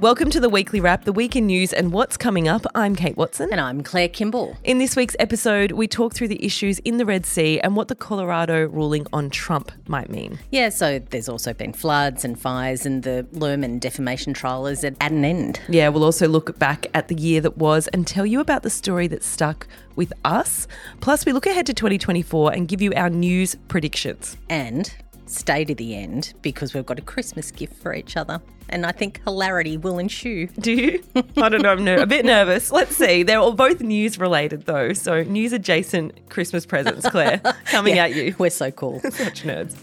Welcome 0.00 0.28
to 0.30 0.40
the 0.40 0.50
weekly 0.50 0.78
wrap, 0.78 1.04
the 1.04 1.12
week 1.12 1.36
in 1.36 1.46
news, 1.46 1.72
and 1.72 1.90
what's 1.90 2.18
coming 2.18 2.48
up. 2.48 2.66
I'm 2.74 2.94
Kate 2.94 3.16
Watson. 3.16 3.48
And 3.50 3.58
I'm 3.58 3.82
Claire 3.82 4.10
Kimball. 4.10 4.54
In 4.62 4.76
this 4.76 4.94
week's 4.94 5.16
episode, 5.18 5.72
we 5.72 5.88
talk 5.88 6.14
through 6.14 6.28
the 6.28 6.44
issues 6.44 6.80
in 6.80 6.98
the 6.98 7.06
Red 7.06 7.24
Sea 7.24 7.60
and 7.60 7.76
what 7.76 7.88
the 7.88 7.94
Colorado 7.94 8.66
ruling 8.66 9.06
on 9.14 9.30
Trump 9.30 9.72
might 9.88 10.10
mean. 10.10 10.38
Yeah, 10.50 10.68
so 10.68 10.98
there's 10.98 11.30
also 11.30 11.54
been 11.54 11.72
floods 11.72 12.26
and 12.26 12.38
fires, 12.38 12.84
and 12.84 13.04
the 13.04 13.26
Lehrman 13.32 13.80
defamation 13.80 14.34
trial 14.34 14.66
is 14.66 14.84
at 14.84 14.96
an 15.00 15.24
end. 15.24 15.60
Yeah, 15.66 15.88
we'll 15.88 16.04
also 16.04 16.28
look 16.28 16.58
back 16.58 16.88
at 16.92 17.08
the 17.08 17.14
year 17.14 17.40
that 17.40 17.56
was 17.56 17.88
and 17.88 18.06
tell 18.06 18.26
you 18.26 18.40
about 18.40 18.64
the 18.64 18.70
story 18.70 19.08
that 19.08 19.24
stuck 19.24 19.66
with 19.96 20.12
us. 20.26 20.68
Plus, 21.00 21.24
we 21.24 21.32
look 21.32 21.46
ahead 21.46 21.64
to 21.66 21.74
2024 21.74 22.52
and 22.52 22.68
give 22.68 22.82
you 22.82 22.92
our 22.94 23.08
news 23.08 23.56
predictions. 23.68 24.36
And 24.50 24.94
stay 25.26 25.64
to 25.64 25.74
the 25.74 25.94
end 25.96 26.34
because 26.42 26.74
we've 26.74 26.86
got 26.86 26.98
a 26.98 27.02
Christmas 27.02 27.50
gift 27.50 27.74
for 27.82 27.94
each 27.94 28.16
other. 28.16 28.40
And 28.68 28.84
I 28.84 28.90
think 28.92 29.22
hilarity 29.24 29.76
will 29.76 29.98
ensue. 29.98 30.46
Do 30.60 30.72
you? 30.72 31.02
I 31.36 31.48
don't 31.48 31.62
know. 31.62 31.70
I'm 31.70 31.84
ner- 31.84 31.98
a 32.02 32.06
bit 32.06 32.24
nervous. 32.24 32.72
Let's 32.72 32.96
see. 32.96 33.22
They're 33.22 33.38
all 33.38 33.52
both 33.52 33.80
news 33.80 34.18
related, 34.18 34.66
though. 34.66 34.92
So, 34.92 35.22
news 35.22 35.52
adjacent 35.52 36.28
Christmas 36.30 36.66
presents, 36.66 37.08
Claire, 37.08 37.38
coming 37.66 37.96
Yeah, 37.96 38.04
at 38.06 38.14
you. 38.14 38.34
We're 38.38 38.50
so 38.50 38.70
cool. 38.72 39.00
Such 39.02 39.44
nerds. 39.44 39.76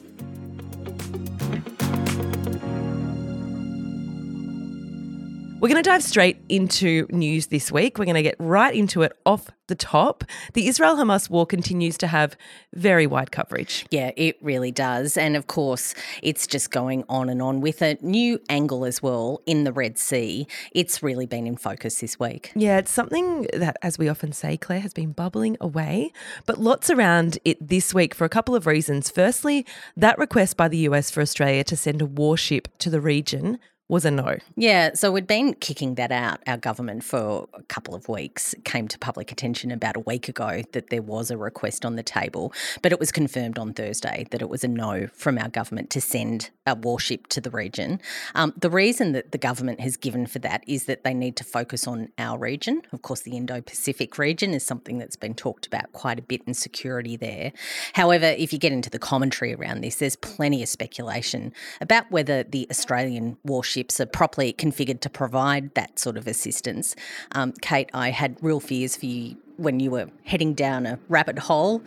We're 5.64 5.70
going 5.70 5.82
to 5.82 5.90
dive 5.90 6.04
straight 6.04 6.42
into 6.50 7.08
news 7.10 7.48
this 7.48 7.72
week. 7.72 7.98
We're 7.98 8.04
going 8.04 8.16
to 8.16 8.22
get 8.22 8.36
right 8.38 8.76
into 8.76 9.02
it 9.02 9.14
off 9.26 9.50
the 9.68 9.76
top. 9.76 10.26
The 10.56 10.68
Israel 10.68 10.98
Hamas 10.98 11.30
war 11.30 11.46
continues 11.46 11.98
to 12.00 12.08
have 12.08 12.36
very 12.74 13.08
wide 13.08 13.32
coverage. 13.32 13.86
Yeah, 13.90 14.12
it 14.18 14.36
really 14.42 14.74
does. 14.74 15.16
And 15.16 15.38
of 15.38 15.48
course, 15.48 15.96
it's 16.22 16.48
just 16.48 16.70
going 16.70 17.06
on 17.08 17.30
and 17.30 17.42
on 17.42 17.62
with 17.62 17.82
a 17.82 17.98
new 18.02 18.42
angle 18.50 18.84
as 18.84 19.02
well 19.02 19.42
in 19.46 19.64
the 19.64 19.72
Red 19.72 19.98
Sea. 19.98 20.48
It's 20.74 21.02
really 21.02 21.26
been 21.26 21.48
in 21.48 21.56
focus 21.56 22.02
this 22.02 22.20
week. 22.20 22.52
Yeah, 22.56 22.78
it's 22.80 22.92
something 22.92 23.48
that, 23.54 23.78
as 23.82 23.98
we 23.98 24.10
often 24.10 24.34
say, 24.34 24.58
Claire, 24.58 24.82
has 24.82 24.94
been 24.94 25.14
bubbling 25.14 25.56
away, 25.62 26.12
but 26.46 26.58
lots 26.60 26.90
around 26.90 27.40
it 27.46 27.66
this 27.66 27.94
week 27.94 28.14
for 28.14 28.26
a 28.26 28.30
couple 28.30 28.54
of 28.54 28.68
reasons. 28.68 29.10
Firstly, 29.10 29.66
that 29.96 30.18
request 30.18 30.58
by 30.58 30.68
the 30.68 30.80
US 30.80 31.10
for 31.10 31.22
Australia 31.22 31.64
to 31.64 31.78
send 31.78 32.02
a 32.02 32.06
warship 32.06 32.68
to 32.80 32.90
the 32.90 33.00
region 33.00 33.60
was 33.94 34.06
a 34.06 34.12
no. 34.12 34.38
Yeah, 34.56 34.96
so 34.96 35.12
we'd 35.12 35.28
been 35.28 35.54
kicking 35.54 35.94
that 35.96 36.12
out, 36.12 36.40
our 36.48 36.58
government, 36.58 37.04
for 37.04 37.48
a 37.54 37.62
couple 37.64 37.94
of 37.94 38.10
weeks. 38.10 38.54
It 38.54 38.66
came 38.66 38.88
to 38.88 38.98
public 38.98 39.32
attention 39.32 39.70
about 39.70 39.96
a 39.96 40.00
week 40.00 40.28
ago 40.28 40.64
that 40.72 40.90
there 40.90 41.04
was 41.04 41.30
a 41.30 41.38
request 41.38 41.86
on 41.86 41.96
the 41.96 42.02
table, 42.02 42.52
but 42.82 42.92
it 42.92 43.00
was 43.00 43.12
confirmed 43.12 43.60
on 43.60 43.72
Thursday 43.72 44.26
that 44.32 44.42
it 44.42 44.50
was 44.50 44.64
a 44.64 44.68
no 44.68 45.06
from 45.14 45.38
our 45.38 45.48
government 45.48 45.92
to 45.92 46.02
send 46.02 46.50
a 46.66 46.74
warship 46.74 47.28
to 47.28 47.40
the 47.40 47.52
region. 47.52 48.02
Um, 48.34 48.54
the 48.58 48.72
reason 48.72 49.12
that 49.12 49.32
the 49.32 49.38
government 49.38 49.80
has 49.80 49.96
given 49.96 50.26
for 50.26 50.40
that 50.40 50.64
is 50.66 50.86
that 50.86 51.04
they 51.04 51.14
need 51.14 51.36
to 51.36 51.44
focus 51.44 51.86
on 51.86 52.10
our 52.18 52.40
region. 52.40 52.82
Of 52.94 53.04
course, 53.04 53.22
the 53.22 53.38
Indo 53.38 53.62
Pacific 53.62 54.18
region 54.18 54.56
is 54.56 54.66
something 54.66 54.98
that's 54.98 55.16
been 55.16 55.36
talked 55.36 55.68
about 55.68 55.94
quite 55.94 56.18
a 56.18 56.24
bit 56.24 56.42
in 56.48 56.56
security 56.56 57.16
there. 57.16 57.54
However, 57.94 58.26
if 58.26 58.52
you 58.54 58.58
get 58.58 58.72
into 58.72 58.90
the 58.90 58.98
commentary 58.98 59.54
around 59.54 59.82
this, 59.82 59.98
there's 59.98 60.16
plenty 60.16 60.64
of 60.64 60.70
speculation 60.70 61.54
about 61.80 62.10
whether 62.10 62.42
the 62.42 62.66
Australian 62.72 63.38
warships 63.84 64.00
are 64.00 64.06
properly 64.06 64.54
configured 64.54 65.02
to 65.02 65.10
provide 65.10 65.74
that 65.76 66.00
sort 66.00 66.18
of 66.18 66.28
assistance. 66.28 66.96
Um, 67.34 67.54
Kate, 67.62 67.90
I 67.94 68.12
had 68.12 68.38
real 68.42 68.60
fears 68.60 68.96
for 68.96 69.06
you 69.06 69.36
when 69.58 69.80
you 69.80 69.92
were 69.92 70.10
heading 70.24 70.54
down 70.54 70.86
a 70.86 70.98
rabbit 71.10 71.38
hole. 71.38 71.82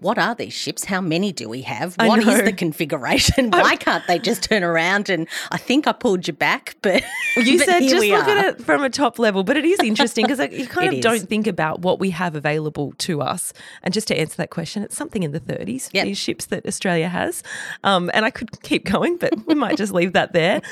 What 0.00 0.18
are 0.18 0.34
these 0.34 0.52
ships? 0.52 0.84
How 0.84 1.00
many 1.00 1.30
do 1.32 1.48
we 1.48 1.62
have? 1.62 1.94
What 1.96 2.20
is 2.26 2.42
the 2.42 2.52
configuration? 2.52 3.50
Why 3.52 3.76
can't 3.76 4.06
they 4.06 4.18
just 4.18 4.42
turn 4.42 4.64
around 4.64 5.10
and 5.10 5.28
I 5.50 5.58
think 5.58 5.86
I 5.86 5.92
pulled 5.92 6.26
you 6.26 6.32
back, 6.32 6.74
but 6.82 7.02
You 7.36 7.58
but 7.58 7.66
said 7.66 7.80
just 7.82 8.04
look 8.06 8.26
are. 8.26 8.30
at 8.30 8.44
it 8.46 8.62
from 8.64 8.82
a 8.82 8.88
top 8.90 9.18
level, 9.18 9.44
but 9.44 9.56
it 9.58 9.64
is 9.64 9.78
interesting 9.80 10.26
because 10.26 10.38
you 10.52 10.66
kind 10.68 10.86
It 10.86 10.92
of 10.92 10.98
is. 11.00 11.04
don't 11.04 11.28
think 11.28 11.46
about 11.46 11.80
what 11.80 11.98
we 12.00 12.10
have 12.10 12.34
available 12.34 12.92
to 12.98 13.20
us. 13.20 13.52
And 13.82 13.92
just 13.92 14.08
to 14.08 14.18
answer 14.18 14.36
that 14.38 14.50
question, 14.50 14.82
it's 14.82 14.96
something 14.96 15.22
in 15.22 15.32
the 15.32 15.40
30s, 15.40 15.90
Yep. 15.92 16.04
these 16.06 16.18
ships 16.18 16.46
that 16.46 16.66
Australia 16.66 17.08
has. 17.08 17.42
Um, 17.84 18.10
and 18.14 18.24
I 18.24 18.30
could 18.30 18.62
keep 18.62 18.86
going, 18.86 19.18
but 19.18 19.34
we 19.46 19.54
might 19.54 19.76
just 19.76 19.92
leave 19.92 20.14
that 20.14 20.32
there. 20.32 20.62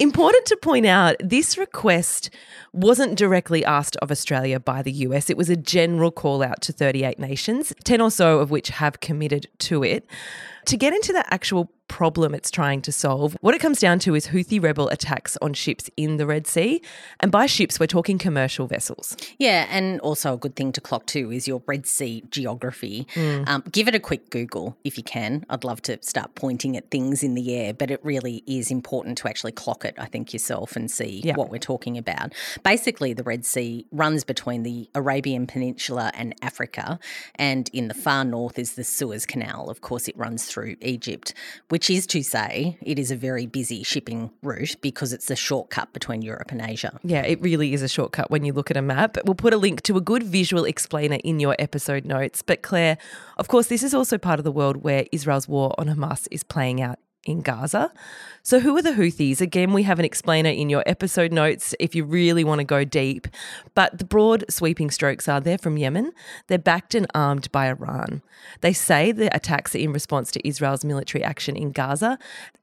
Important 0.00 0.44
to 0.46 0.56
point 0.56 0.86
out 0.86 1.16
this 1.20 1.56
request 1.56 2.30
wasn't 2.72 3.16
directly 3.16 3.64
asked 3.64 3.96
of 3.96 4.10
Australia 4.10 4.58
by 4.58 4.82
the 4.82 4.90
US. 5.06 5.28
It 5.30 5.36
was 5.36 5.50
a 5.50 5.56
general 5.56 6.10
call 6.10 6.42
out 6.42 6.62
to 6.62 6.72
38 6.72 7.18
nations, 7.18 7.72
10 7.84 8.00
or 8.00 8.10
so 8.10 8.40
of 8.40 8.50
which 8.50 8.70
have 8.72 9.00
committed 9.00 9.48
to 9.58 9.84
it. 9.84 10.06
To 10.66 10.76
get 10.76 10.92
into 10.92 11.12
the 11.12 11.24
actual 11.32 11.70
problem 11.88 12.34
it's 12.34 12.50
trying 12.50 12.80
to 12.82 12.92
solve, 12.92 13.36
what 13.42 13.54
it 13.54 13.58
comes 13.60 13.78
down 13.80 13.98
to 14.00 14.14
is 14.14 14.28
Houthi 14.28 14.62
rebel 14.62 14.88
attacks 14.88 15.36
on 15.42 15.52
ships 15.52 15.90
in 15.96 16.16
the 16.16 16.26
Red 16.26 16.46
Sea. 16.46 16.80
And 17.20 17.30
by 17.30 17.46
ships, 17.46 17.78
we're 17.78 17.86
talking 17.86 18.16
commercial 18.18 18.66
vessels. 18.66 19.16
Yeah, 19.38 19.66
and 19.70 20.00
also 20.00 20.34
a 20.34 20.36
good 20.38 20.56
thing 20.56 20.72
to 20.72 20.80
clock 20.80 21.06
too 21.06 21.30
is 21.30 21.46
your 21.46 21.62
Red 21.66 21.86
Sea 21.86 22.22
geography. 22.30 23.06
Um, 23.46 23.62
give 23.70 23.88
it 23.88 23.94
a 23.94 24.00
quick 24.00 24.30
Google 24.30 24.76
if 24.84 24.96
you 24.96 25.04
can. 25.04 25.44
I'd 25.50 25.64
love 25.64 25.82
to 25.82 25.98
start 26.02 26.34
pointing 26.34 26.76
at 26.76 26.90
things 26.90 27.22
in 27.22 27.34
the 27.34 27.54
air, 27.54 27.74
but 27.74 27.90
it 27.90 28.00
really 28.04 28.42
is 28.46 28.70
important 28.70 29.18
to 29.18 29.28
actually 29.28 29.52
clock 29.52 29.84
it, 29.84 29.94
I 29.98 30.06
think, 30.06 30.32
yourself 30.32 30.76
and 30.76 30.90
see 30.90 31.20
Yeah. 31.24 31.34
what 31.36 31.50
we're 31.50 31.58
talking 31.58 31.98
about. 31.98 32.32
Basically, 32.64 33.12
the 33.12 33.22
Red 33.22 33.44
Sea 33.44 33.86
runs 33.92 34.24
between 34.24 34.62
the 34.62 34.88
Arabian 34.94 35.46
Peninsula 35.46 36.10
and 36.14 36.34
Africa, 36.42 36.98
and 37.34 37.68
in 37.72 37.88
the 37.88 37.94
far 37.94 38.24
north 38.24 38.58
is 38.58 38.72
the 38.74 38.84
Suez 38.84 39.26
Canal. 39.26 39.68
Of 39.68 39.80
course, 39.82 40.08
it 40.08 40.16
runs 40.16 40.46
through 40.46 40.76
Egypt, 40.80 41.34
which 41.72 41.88
is 41.88 42.06
to 42.06 42.22
say 42.22 42.76
it 42.82 42.98
is 42.98 43.10
a 43.10 43.16
very 43.16 43.46
busy 43.46 43.82
shipping 43.82 44.30
route 44.42 44.76
because 44.82 45.14
it's 45.14 45.28
the 45.28 45.34
shortcut 45.34 45.90
between 45.94 46.20
Europe 46.20 46.52
and 46.52 46.60
Asia. 46.60 47.00
Yeah, 47.02 47.22
it 47.22 47.40
really 47.40 47.72
is 47.72 47.80
a 47.80 47.88
shortcut 47.88 48.30
when 48.30 48.44
you 48.44 48.52
look 48.52 48.70
at 48.70 48.76
a 48.76 48.82
map. 48.82 49.16
We'll 49.24 49.36
put 49.36 49.54
a 49.54 49.56
link 49.56 49.80
to 49.84 49.96
a 49.96 50.00
good 50.02 50.22
visual 50.22 50.66
explainer 50.66 51.16
in 51.24 51.40
your 51.40 51.56
episode 51.58 52.04
notes. 52.04 52.42
But 52.42 52.60
Claire, 52.60 52.98
of 53.38 53.48
course, 53.48 53.68
this 53.68 53.82
is 53.82 53.94
also 53.94 54.18
part 54.18 54.38
of 54.38 54.44
the 54.44 54.52
world 54.52 54.84
where 54.84 55.06
Israel's 55.12 55.48
war 55.48 55.74
on 55.78 55.86
Hamas 55.86 56.28
is 56.30 56.44
playing 56.44 56.82
out 56.82 56.98
in 57.24 57.40
Gaza. 57.40 57.92
So, 58.42 58.58
who 58.58 58.76
are 58.76 58.82
the 58.82 58.92
Houthis? 58.92 59.40
Again, 59.40 59.72
we 59.72 59.84
have 59.84 59.98
an 59.98 60.04
explainer 60.04 60.50
in 60.50 60.68
your 60.68 60.82
episode 60.86 61.32
notes 61.32 61.74
if 61.78 61.94
you 61.94 62.04
really 62.04 62.42
want 62.42 62.58
to 62.58 62.64
go 62.64 62.84
deep. 62.84 63.28
But 63.74 63.98
the 63.98 64.04
broad 64.04 64.44
sweeping 64.48 64.90
strokes 64.90 65.28
are 65.28 65.40
they're 65.40 65.58
from 65.58 65.76
Yemen. 65.76 66.12
They're 66.48 66.58
backed 66.58 66.94
and 66.94 67.06
armed 67.14 67.50
by 67.52 67.68
Iran. 67.68 68.22
They 68.60 68.72
say 68.72 69.12
the 69.12 69.34
attacks 69.34 69.74
are 69.74 69.78
in 69.78 69.92
response 69.92 70.32
to 70.32 70.46
Israel's 70.46 70.84
military 70.84 71.22
action 71.22 71.56
in 71.56 71.70
Gaza. 71.70 72.18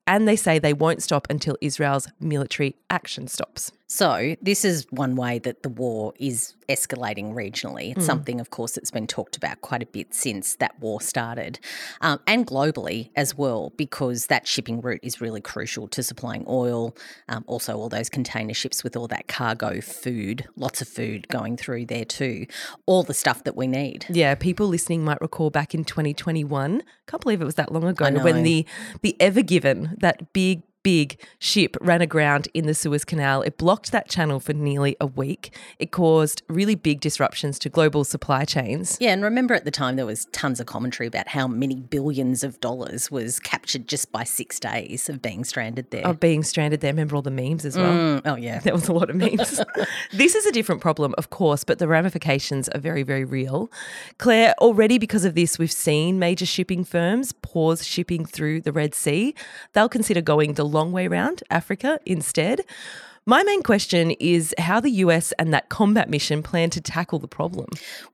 And 0.09 0.27
they 0.27 0.35
say 0.35 0.57
they 0.57 0.73
won't 0.73 1.03
stop 1.03 1.27
until 1.29 1.55
Israel's 1.61 2.07
military 2.19 2.75
action 2.89 3.27
stops. 3.27 3.71
So, 3.91 4.35
this 4.39 4.65
is 4.65 4.85
one 4.91 5.15
way 5.15 5.39
that 5.39 5.63
the 5.63 5.69
war 5.69 6.13
is 6.19 6.53
escalating 6.69 7.33
regionally. 7.33 7.97
It's 7.97 8.05
something, 8.05 8.39
of 8.39 8.51
course, 8.51 8.73
that's 8.73 8.91
been 8.91 9.07
talked 9.07 9.35
about 9.35 9.61
quite 9.61 9.81
a 9.81 9.87
bit 9.87 10.13
since 10.13 10.55
that 10.57 10.79
war 10.79 11.01
started, 11.01 11.59
um, 12.01 12.19
and 12.27 12.45
globally 12.45 13.09
as 13.15 13.35
well, 13.35 13.73
because 13.77 14.27
that 14.27 14.47
shipping 14.47 14.79
route 14.79 14.99
is 15.01 15.21
really 15.21 15.41
crucial 15.41 15.87
to 15.87 16.03
supplying 16.03 16.45
oil. 16.47 16.95
Um, 17.29 17.43
also, 17.47 17.75
all 17.75 17.89
those 17.89 18.09
container 18.09 18.53
ships 18.53 18.83
with 18.83 18.95
all 18.95 19.07
that 19.07 19.27
cargo 19.27 19.81
food, 19.81 20.47
lots 20.55 20.83
of 20.83 20.87
food 20.87 21.27
going 21.29 21.57
through 21.57 21.87
there 21.87 22.05
too, 22.05 22.45
all 22.85 23.01
the 23.01 23.15
stuff 23.15 23.43
that 23.45 23.55
we 23.55 23.65
need. 23.65 24.05
Yeah, 24.07 24.35
people 24.35 24.67
listening 24.67 25.03
might 25.03 25.19
recall 25.19 25.49
back 25.49 25.73
in 25.73 25.83
2021. 25.83 26.83
Can't 27.09 27.23
believe 27.23 27.41
it 27.41 27.45
was 27.45 27.55
that 27.55 27.71
long 27.71 27.85
ago 27.85 28.05
when 28.23 28.43
the 28.43 28.65
the 29.01 29.15
Ever 29.19 29.41
Given, 29.41 29.97
that 29.99 30.31
big 30.31 30.61
big 30.83 31.19
ship 31.39 31.75
ran 31.81 32.01
aground 32.01 32.47
in 32.53 32.65
the 32.65 32.73
Suez 32.73 33.03
Canal. 33.05 33.41
It 33.41 33.57
blocked 33.57 33.91
that 33.91 34.09
channel 34.09 34.39
for 34.39 34.53
nearly 34.53 34.95
a 35.01 35.07
week. 35.07 35.55
It 35.77 35.91
caused 35.91 36.41
really 36.47 36.75
big 36.75 37.01
disruptions 37.01 37.59
to 37.59 37.69
global 37.69 38.03
supply 38.03 38.45
chains. 38.45 38.97
Yeah, 38.99 39.11
and 39.11 39.23
remember 39.23 39.53
at 39.53 39.65
the 39.65 39.71
time 39.71 39.95
there 39.95 40.05
was 40.05 40.25
tons 40.31 40.59
of 40.59 40.67
commentary 40.67 41.07
about 41.07 41.29
how 41.29 41.47
many 41.47 41.75
billions 41.75 42.43
of 42.43 42.59
dollars 42.59 43.11
was 43.11 43.39
captured 43.39 43.87
just 43.87 44.11
by 44.11 44.23
six 44.23 44.59
days 44.59 45.09
of 45.09 45.21
being 45.21 45.43
stranded 45.43 45.91
there. 45.91 46.05
Of 46.05 46.19
being 46.19 46.43
stranded 46.43 46.81
there. 46.81 46.91
Remember 46.91 47.15
all 47.15 47.21
the 47.21 47.31
memes 47.31 47.65
as 47.65 47.77
well? 47.77 47.91
Mm, 47.91 48.21
oh, 48.25 48.35
yeah. 48.35 48.59
There 48.69 48.73
was 48.73 48.87
a 48.87 48.93
lot 48.93 49.09
of 49.09 49.15
memes. 49.15 49.61
this 50.13 50.35
is 50.35 50.45
a 50.45 50.51
different 50.51 50.81
problem, 50.81 51.15
of 51.17 51.31
course, 51.31 51.63
but 51.63 51.79
the 51.79 51.87
ramifications 51.87 52.69
are 52.69 52.79
very, 52.79 53.03
very 53.03 53.25
real. 53.25 53.71
Claire, 54.19 54.53
already 54.59 54.97
because 54.99 55.25
of 55.25 55.33
this, 55.33 55.57
we've 55.57 55.71
seen 55.71 56.19
major 56.19 56.45
shipping 56.45 56.83
firms 56.83 57.31
pause 57.31 57.85
shipping 57.85 58.25
through 58.25 58.61
the 58.61 58.71
Red 58.71 58.93
Sea. 58.93 59.33
They'll 59.73 59.89
consider 59.89 60.21
going 60.21 60.53
the 60.53 60.68
long 60.69 60.91
way 60.91 61.07
round 61.07 61.43
Africa 61.49 61.99
instead. 62.05 62.65
My 63.29 63.43
main 63.43 63.61
question 63.61 64.09
is 64.11 64.55
how 64.57 64.79
the 64.79 64.89
US 64.89 65.33
and 65.33 65.53
that 65.53 65.69
combat 65.69 66.09
mission 66.09 66.41
plan 66.41 66.71
to 66.71 66.81
tackle 66.81 67.19
the 67.19 67.27
problem. 67.27 67.67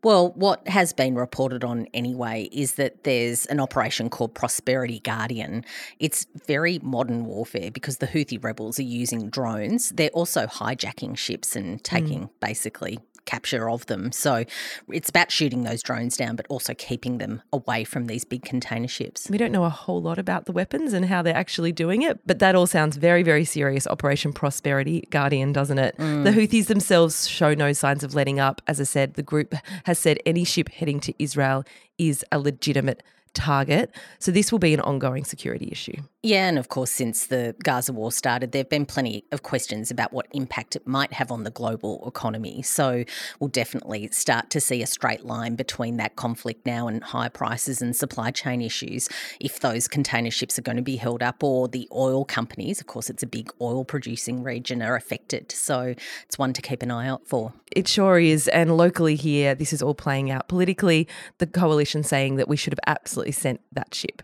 Well, 0.03 0.31
what 0.31 0.67
has 0.67 0.91
been 0.91 1.15
reported 1.15 1.63
on 1.63 1.87
anyway 1.93 2.49
is 2.51 2.75
that 2.75 3.05
there's 3.05 3.45
an 3.45 3.61
operation 3.61 4.09
called 4.09 4.33
Prosperity 4.33 4.99
Guardian. 4.99 5.63
It's 5.99 6.27
very 6.45 6.79
modern 6.79 7.25
warfare 7.27 7.71
because 7.71 7.99
the 7.99 8.07
Houthi 8.07 8.43
rebels 8.43 8.77
are 8.77 8.83
using 8.83 9.29
drones. 9.29 9.91
They're 9.91 10.09
also 10.09 10.47
hijacking 10.47 11.17
ships 11.17 11.55
and 11.55 11.75
hmm. 11.75 11.83
taking 11.83 12.29
basically 12.41 12.99
capture 13.25 13.69
of 13.69 13.85
them. 13.87 14.11
So 14.11 14.45
it's 14.91 15.09
about 15.09 15.31
shooting 15.31 15.63
those 15.63 15.81
drones 15.81 16.17
down, 16.17 16.35
but 16.35 16.45
also 16.49 16.73
keeping 16.73 17.17
them 17.17 17.41
away 17.51 17.83
from 17.83 18.07
these 18.07 18.23
big 18.25 18.43
container 18.43 18.87
ships. 18.87 19.29
We 19.29 19.37
don't 19.37 19.51
know 19.51 19.63
a 19.63 19.69
whole 19.69 20.01
lot 20.01 20.17
about 20.17 20.45
the 20.45 20.51
weapons 20.51 20.93
and 20.93 21.05
how 21.05 21.21
they're 21.21 21.35
actually 21.35 21.71
doing 21.71 22.01
it, 22.01 22.19
but 22.25 22.39
that 22.39 22.55
all 22.55 22.67
sounds 22.67 22.97
very, 22.97 23.23
very 23.23 23.45
serious. 23.45 23.87
Operation 23.87 24.33
Prosperity 24.33 25.07
Guardian, 25.09 25.53
doesn't 25.53 25.79
it? 25.79 25.97
Mm. 25.97 26.23
The 26.23 26.31
Houthis 26.31 26.67
themselves 26.67 27.27
show 27.27 27.53
no 27.53 27.73
signs 27.73 28.03
of 28.03 28.15
letting 28.15 28.39
up. 28.39 28.61
As 28.67 28.79
I 28.79 28.83
said, 28.83 29.15
the 29.15 29.23
group 29.23 29.53
has 29.85 29.99
said 29.99 30.19
any 30.25 30.43
ship 30.43 30.69
heading 30.69 30.99
to 31.01 31.13
Israel 31.21 31.63
is 31.97 32.23
a 32.31 32.39
legitimate 32.39 33.03
target. 33.35 33.93
So 34.19 34.31
this 34.31 34.51
will 34.51 34.59
be 34.59 34.73
an 34.73 34.79
ongoing 34.79 35.23
security 35.23 35.69
issue. 35.71 35.97
Yeah, 36.23 36.47
and 36.47 36.57
of 36.57 36.69
course, 36.69 36.89
since 36.89 37.27
the 37.27 37.55
Gaza 37.63 37.93
war 37.93 38.11
started, 38.11 38.51
there 38.51 38.61
have 38.61 38.69
been 38.69 38.87
plenty 38.87 39.25
of 39.31 39.43
questions 39.43 39.91
about 39.91 40.11
what 40.11 40.25
impact 40.31 40.75
it 40.75 40.87
might 40.87 41.13
have 41.13 41.31
on 41.31 41.43
the 41.43 41.51
global 41.51 42.03
economy. 42.07 42.63
So 42.63 43.03
we'll 43.39 43.49
definitely 43.49 44.07
start 44.11 44.49
to 44.51 44.59
see 44.59 44.81
a 44.81 44.87
straight 44.87 45.25
line 45.25 45.55
between 45.55 45.97
that 45.97 46.15
conflict 46.15 46.65
now 46.65 46.87
and 46.87 47.03
high 47.03 47.29
prices 47.29 47.81
and 47.81 47.95
supply 47.95 48.31
chain 48.31 48.61
issues 48.61 49.07
if 49.39 49.59
those 49.59 49.87
container 49.87 50.31
ships 50.31 50.57
are 50.57 50.63
going 50.63 50.77
to 50.77 50.81
be 50.81 50.95
held 50.95 51.21
up 51.21 51.43
or 51.43 51.67
the 51.67 51.87
oil 51.91 52.25
companies, 52.25 52.79
of 52.79 52.87
course, 52.87 53.09
it's 53.09 53.21
a 53.21 53.27
big 53.27 53.51
oil 53.61 53.85
producing 53.85 54.41
region, 54.41 54.81
are 54.81 54.95
affected. 54.95 55.51
So 55.51 55.95
it's 56.23 56.37
one 56.37 56.53
to 56.53 56.61
keep 56.61 56.81
an 56.81 56.91
eye 56.91 57.07
out 57.07 57.27
for. 57.27 57.53
It 57.71 57.87
sure 57.87 58.17
is. 58.19 58.47
And 58.47 58.77
locally 58.77 59.15
here, 59.15 59.53
this 59.53 59.73
is 59.73 59.81
all 59.81 59.93
playing 59.93 60.31
out 60.31 60.47
politically. 60.47 61.07
The 61.39 61.47
coalition 61.47 62.03
saying 62.03 62.37
that 62.37 62.47
we 62.47 62.57
should 62.57 62.73
have 62.73 62.79
absolutely 62.87 63.24
sent 63.31 63.61
that 63.71 63.93
ship. 63.93 64.21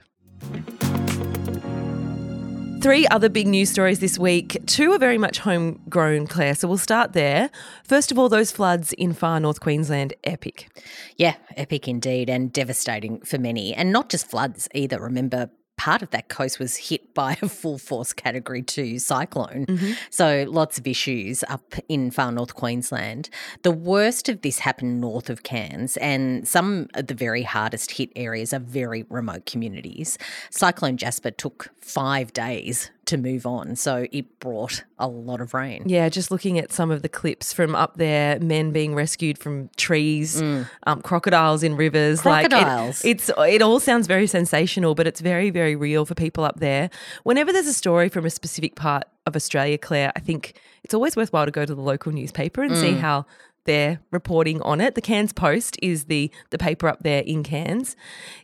Three 2.82 3.06
other 3.10 3.30
big 3.30 3.46
news 3.46 3.70
stories 3.70 4.00
this 4.00 4.18
week. 4.18 4.58
Two 4.66 4.92
are 4.92 4.98
very 4.98 5.20
much 5.20 5.38
homegrown, 5.38 6.26
Claire. 6.26 6.56
So 6.56 6.68
we'll 6.68 6.80
start 6.80 7.14
there. 7.14 7.52
First 7.84 8.12
of 8.12 8.18
all, 8.18 8.28
those 8.28 8.52
floods 8.52 8.92
in 8.94 9.14
far 9.14 9.40
north 9.40 9.60
Queensland, 9.60 10.16
epic. 10.24 10.68
Yeah, 11.16 11.36
epic 11.56 11.88
indeed 11.88 12.28
and 12.28 12.52
devastating 12.52 13.22
for 13.22 13.38
many. 13.38 13.76
And 13.76 13.92
not 13.92 14.10
just 14.10 14.28
floods 14.28 14.68
either. 14.74 15.00
Remember, 15.00 15.52
part 15.82 16.04
of 16.04 16.12
that 16.12 16.30
coast 16.30 16.60
was 16.60 16.78
hit 16.78 17.12
by 17.16 17.36
a 17.42 17.50
full 17.50 17.80
force 17.80 18.14
category 18.14 18.62
two 18.62 19.00
cyclone. 19.00 19.66
Mm-hmm. 19.66 19.94
So 20.12 20.46
lots 20.48 20.78
of 20.78 20.86
issues 20.86 21.44
up 21.50 21.74
in 21.90 22.12
far 22.12 22.32
north 22.32 22.54
Queensland. 22.54 23.32
The 23.64 23.72
worst 23.72 24.30
of 24.30 24.44
this 24.44 24.60
happened 24.60 25.02
north 25.02 25.28
of 25.28 25.42
Cairns, 25.42 25.98
and 25.98 26.48
some 26.48 26.88
of 26.94 27.08
the 27.08 27.16
very 27.16 27.42
hardest 27.42 27.94
hit 27.94 28.12
areas 28.16 28.54
are 28.54 28.60
very 28.60 29.08
remote 29.10 29.48
communities. 29.48 30.20
Cyclone 30.52 30.98
Jasper 30.98 31.32
took 31.32 31.70
five 31.80 32.32
days 32.32 32.92
to 33.12 33.18
move 33.18 33.46
on, 33.46 33.76
so 33.76 34.08
it 34.12 34.40
brought 34.40 34.84
a 34.98 35.08
lot 35.08 35.42
of 35.42 35.54
rain. 35.54 35.84
Yeah, 35.86 36.10
just 36.10 36.32
looking 36.32 36.58
at 36.58 36.72
some 36.72 36.92
of 36.92 37.02
the 37.02 37.10
clips 37.10 37.54
from 37.54 37.76
up 37.76 37.98
there, 37.98 38.40
men 38.40 38.72
being 38.72 38.96
rescued 38.96 39.38
from 39.38 39.70
trees, 39.78 40.42
um, 40.42 41.02
crocodiles 41.04 41.64
in 41.64 41.76
rivers. 41.76 42.22
Crocodiles. 42.22 43.04
Like 43.04 43.12
it, 43.12 43.22
it's 43.22 43.30
it 43.38 43.62
all 43.62 43.80
sounds 43.80 44.08
very 44.08 44.28
sensational, 44.28 44.96
but 44.96 45.08
it's 45.08 45.22
very 45.22 45.50
very 45.50 45.76
real 45.76 46.06
for 46.06 46.16
people 46.16 46.44
up 46.44 46.60
there. 46.60 46.90
Whenever 47.24 47.54
there's 47.54 47.68
a 47.68 47.74
story 47.74 48.10
from 48.10 48.26
a 48.26 48.30
specific 48.30 48.76
part 48.76 49.04
of 49.28 49.36
Australia, 49.36 49.78
Claire, 49.78 50.12
I 50.16 50.20
think 50.20 50.60
it's 50.84 50.94
always 50.94 51.16
worthwhile 51.16 51.46
to 51.46 51.52
go 51.52 51.66
to 51.66 51.76
the 51.76 51.82
local 51.82 52.12
newspaper 52.12 52.64
and 52.64 52.76
see 52.76 52.94
how 52.94 53.26
they're 53.66 54.00
reporting 54.12 54.62
on 54.64 54.82
it. 54.82 54.96
The 54.96 55.02
Cairns 55.02 55.34
Post 55.34 55.78
is 55.82 56.06
the 56.06 56.32
the 56.50 56.58
paper 56.58 56.88
up 56.88 57.04
there 57.04 57.22
in 57.22 57.44
Cairns. 57.44 57.96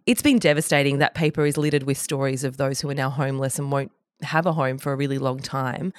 It's 0.05 0.21
been 0.21 0.39
devastating. 0.39 0.99
That 0.99 1.15
paper 1.15 1.45
is 1.45 1.57
littered 1.57 1.83
with 1.83 1.97
stories 1.97 2.43
of 2.43 2.57
those 2.57 2.81
who 2.81 2.89
are 2.89 2.95
now 2.95 3.09
homeless 3.09 3.57
and 3.57 3.71
won't 3.71 3.91
have 4.21 4.45
a 4.45 4.53
home 4.53 4.77
for 4.77 4.93
a 4.93 4.95
really 4.95 5.17
long 5.17 5.39
time. 5.39 5.93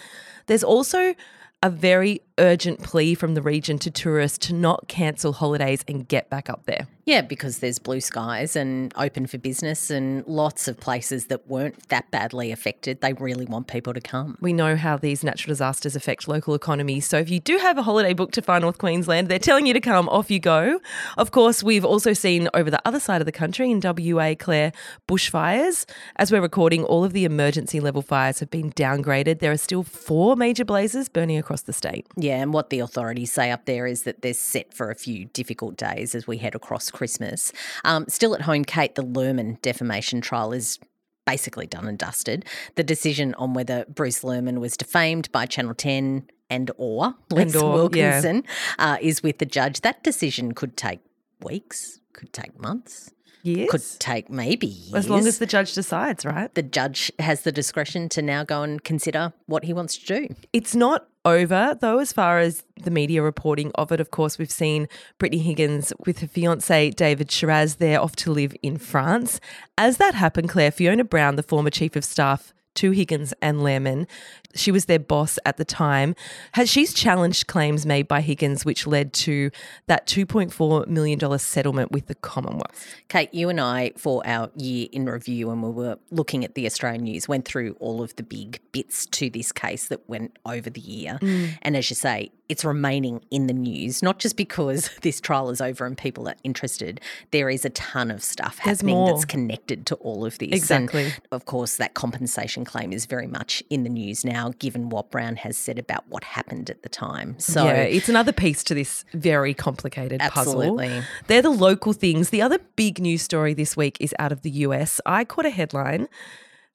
There's 0.46 0.64
also 0.64 1.14
a 1.62 1.70
very 1.70 2.22
urgent 2.38 2.82
plea 2.82 3.14
from 3.14 3.34
the 3.34 3.42
region 3.42 3.78
to 3.80 3.90
tourists 3.90 4.38
to 4.46 4.54
not 4.54 4.88
cancel 4.88 5.32
holidays 5.32 5.84
and 5.88 6.08
get 6.08 6.30
back 6.30 6.48
up 6.48 6.64
there. 6.66 6.86
Yeah, 7.08 7.22
because 7.22 7.60
there's 7.60 7.78
blue 7.78 8.02
skies 8.02 8.54
and 8.54 8.92
open 8.94 9.26
for 9.26 9.38
business 9.38 9.88
and 9.88 10.26
lots 10.26 10.68
of 10.68 10.78
places 10.78 11.28
that 11.28 11.48
weren't 11.48 11.88
that 11.88 12.10
badly 12.10 12.52
affected. 12.52 13.00
They 13.00 13.14
really 13.14 13.46
want 13.46 13.66
people 13.66 13.94
to 13.94 14.00
come. 14.02 14.36
We 14.42 14.52
know 14.52 14.76
how 14.76 14.98
these 14.98 15.24
natural 15.24 15.52
disasters 15.52 15.96
affect 15.96 16.28
local 16.28 16.54
economies. 16.54 17.06
So 17.06 17.16
if 17.16 17.30
you 17.30 17.40
do 17.40 17.56
have 17.56 17.78
a 17.78 17.82
holiday 17.82 18.12
booked 18.12 18.34
to 18.34 18.42
far 18.42 18.60
north 18.60 18.76
Queensland, 18.76 19.28
they're 19.28 19.38
telling 19.38 19.64
you 19.64 19.72
to 19.72 19.80
come, 19.80 20.06
off 20.10 20.30
you 20.30 20.38
go. 20.38 20.80
Of 21.16 21.30
course, 21.30 21.62
we've 21.62 21.84
also 21.84 22.12
seen 22.12 22.50
over 22.52 22.70
the 22.70 22.82
other 22.84 23.00
side 23.00 23.22
of 23.22 23.26
the 23.26 23.32
country 23.32 23.70
in 23.70 23.80
WA, 23.82 24.34
Claire, 24.38 24.72
bushfires. 25.08 25.88
As 26.16 26.30
we're 26.30 26.42
recording, 26.42 26.84
all 26.84 27.04
of 27.04 27.14
the 27.14 27.24
emergency 27.24 27.80
level 27.80 28.02
fires 28.02 28.38
have 28.40 28.50
been 28.50 28.70
downgraded. 28.72 29.38
There 29.38 29.50
are 29.50 29.56
still 29.56 29.82
four 29.82 30.36
major 30.36 30.66
blazes 30.66 31.08
burning 31.08 31.38
across 31.38 31.62
the 31.62 31.72
state. 31.72 32.06
Yeah, 32.16 32.27
and 32.36 32.52
what 32.52 32.70
the 32.70 32.80
authorities 32.80 33.32
say 33.32 33.50
up 33.50 33.64
there 33.66 33.86
is 33.86 34.02
that 34.04 34.22
they're 34.22 34.34
set 34.34 34.74
for 34.74 34.90
a 34.90 34.94
few 34.94 35.26
difficult 35.26 35.76
days 35.76 36.14
as 36.14 36.26
we 36.26 36.38
head 36.38 36.54
across 36.54 36.90
Christmas. 36.90 37.52
Um, 37.84 38.04
still 38.08 38.34
at 38.34 38.42
home, 38.42 38.64
Kate, 38.64 38.94
the 38.94 39.02
Lehrman 39.02 39.60
defamation 39.62 40.20
trial 40.20 40.52
is 40.52 40.78
basically 41.26 41.66
done 41.66 41.86
and 41.86 41.98
dusted. 41.98 42.44
The 42.76 42.82
decision 42.82 43.34
on 43.34 43.52
whether 43.54 43.84
Bruce 43.88 44.22
Lehrman 44.22 44.58
was 44.58 44.76
defamed 44.76 45.30
by 45.32 45.46
Channel 45.46 45.74
10 45.74 46.26
and 46.50 46.70
or 46.78 47.14
Les 47.30 47.54
or, 47.54 47.58
yeah. 47.58 47.74
Wilkinson 47.74 48.44
uh, 48.78 48.96
is 49.00 49.22
with 49.22 49.38
the 49.38 49.44
judge. 49.46 49.82
That 49.82 50.02
decision 50.02 50.52
could 50.52 50.76
take 50.76 51.00
weeks, 51.42 52.00
could 52.14 52.32
take 52.32 52.58
months, 52.58 53.10
Yes. 53.42 53.70
could 53.70 53.82
take 54.00 54.30
maybe 54.30 54.66
years. 54.66 54.94
as 54.94 55.10
long 55.10 55.26
as 55.26 55.38
the 55.38 55.46
judge 55.46 55.74
decides, 55.74 56.24
right? 56.24 56.52
the 56.54 56.62
judge 56.62 57.12
has 57.18 57.42
the 57.42 57.52
discretion 57.52 58.08
to 58.10 58.22
now 58.22 58.42
go 58.44 58.62
and 58.62 58.82
consider 58.82 59.32
what 59.46 59.64
he 59.64 59.72
wants 59.72 59.96
to 59.98 60.06
do. 60.06 60.34
It's 60.52 60.74
not 60.74 61.06
over, 61.28 61.76
though, 61.80 61.98
as 61.98 62.12
far 62.12 62.38
as 62.38 62.64
the 62.82 62.90
media 62.90 63.22
reporting 63.22 63.70
of 63.74 63.92
it. 63.92 64.00
Of 64.00 64.10
course, 64.10 64.38
we've 64.38 64.50
seen 64.50 64.88
Brittany 65.18 65.42
Higgins 65.42 65.92
with 66.06 66.20
her 66.20 66.26
fiance, 66.26 66.90
David 66.90 67.28
Sharaz, 67.28 67.78
there 67.78 68.00
off 68.00 68.16
to 68.16 68.32
live 68.32 68.54
in 68.62 68.78
France. 68.78 69.40
As 69.76 69.98
that 69.98 70.14
happened, 70.14 70.48
Claire, 70.48 70.70
Fiona 70.70 71.04
Brown, 71.04 71.36
the 71.36 71.42
former 71.42 71.70
chief 71.70 71.96
of 71.96 72.04
staff 72.04 72.52
to 72.74 72.92
Higgins 72.92 73.34
and 73.42 73.58
Lehrman, 73.58 74.06
she 74.54 74.72
was 74.72 74.86
their 74.86 74.98
boss 74.98 75.38
at 75.44 75.56
the 75.56 75.64
time, 75.64 76.14
has 76.52 76.68
she's 76.68 76.92
challenged 76.94 77.46
claims 77.46 77.84
made 77.84 78.08
by 78.08 78.20
Higgins, 78.20 78.64
which 78.64 78.86
led 78.86 79.12
to 79.14 79.50
that 79.86 80.06
$2.4 80.06 80.86
million 80.86 81.38
settlement 81.38 81.92
with 81.92 82.06
the 82.06 82.14
Commonwealth. 82.14 82.94
Kate, 83.08 83.32
you 83.32 83.48
and 83.48 83.60
I, 83.60 83.92
for 83.96 84.26
our 84.26 84.50
year 84.56 84.88
in 84.92 85.06
review, 85.06 85.48
when 85.48 85.62
we 85.62 85.70
were 85.70 85.98
looking 86.10 86.44
at 86.44 86.54
the 86.54 86.66
Australian 86.66 87.04
news, 87.04 87.28
went 87.28 87.44
through 87.44 87.76
all 87.80 88.02
of 88.02 88.16
the 88.16 88.22
big 88.22 88.60
bits 88.72 89.06
to 89.06 89.30
this 89.30 89.52
case 89.52 89.88
that 89.88 90.08
went 90.08 90.38
over 90.44 90.70
the 90.70 90.80
year. 90.80 91.18
Mm. 91.20 91.58
And 91.62 91.76
as 91.76 91.90
you 91.90 91.96
say, 91.96 92.32
it's 92.48 92.64
remaining 92.64 93.20
in 93.30 93.46
the 93.46 93.52
news, 93.52 94.02
not 94.02 94.18
just 94.18 94.36
because 94.36 94.90
this 95.02 95.20
trial 95.20 95.50
is 95.50 95.60
over 95.60 95.84
and 95.84 95.96
people 95.96 96.28
are 96.28 96.36
interested. 96.44 97.00
There 97.30 97.50
is 97.50 97.64
a 97.64 97.70
ton 97.70 98.10
of 98.10 98.22
stuff 98.22 98.58
There's 98.64 98.78
happening 98.78 98.96
more. 98.96 99.12
that's 99.12 99.24
connected 99.24 99.86
to 99.86 99.94
all 99.96 100.24
of 100.24 100.38
this. 100.38 100.50
Exactly. 100.52 101.04
And 101.04 101.20
of 101.30 101.44
course, 101.44 101.76
that 101.76 101.94
compensation 101.94 102.64
claim 102.64 102.92
is 102.92 103.06
very 103.06 103.26
much 103.26 103.62
in 103.70 103.82
the 103.82 103.90
news 103.90 104.24
now, 104.24 104.37
given 104.58 104.88
what 104.88 105.10
Brown 105.10 105.36
has 105.36 105.56
said 105.56 105.78
about 105.78 106.04
what 106.08 106.24
happened 106.24 106.70
at 106.70 106.82
the 106.82 106.88
time. 106.88 107.38
So 107.38 107.64
yeah, 107.64 107.82
it's 107.82 108.08
another 108.08 108.32
piece 108.32 108.62
to 108.64 108.74
this 108.74 109.04
very 109.12 109.54
complicated 109.54 110.20
Absolutely. 110.20 110.88
puzzle. 110.88 111.02
They're 111.26 111.42
the 111.42 111.50
local 111.50 111.92
things. 111.92 112.30
The 112.30 112.42
other 112.42 112.58
big 112.76 113.00
news 113.00 113.22
story 113.22 113.54
this 113.54 113.76
week 113.76 113.96
is 114.00 114.14
out 114.18 114.32
of 114.32 114.42
the 114.42 114.50
US. 114.50 115.00
I 115.04 115.24
caught 115.24 115.46
a 115.46 115.50
headline 115.50 116.08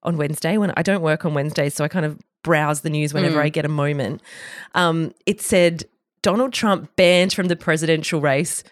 on 0.04 0.18
Wednesday 0.18 0.58
when 0.58 0.74
I 0.76 0.82
don't 0.82 1.02
work 1.02 1.26
on 1.26 1.34
Wednesdays, 1.34 1.74
so 1.74 1.84
I 1.84 1.88
kind 1.88 2.06
of 2.06 2.20
browse 2.44 2.82
the 2.82 2.90
news 2.90 3.14
whenever 3.14 3.42
I 3.42 3.50
get 3.50 3.66
a 3.66 3.70
moment. 3.70 4.22
Um, 4.76 5.14
it 5.26 5.42
said 5.42 5.86
Donald 6.22 6.54
Trump 6.54 6.96
banned 6.96 7.34
from 7.34 7.48
the 7.48 7.56
presidential 7.56 8.22
race 8.22 8.64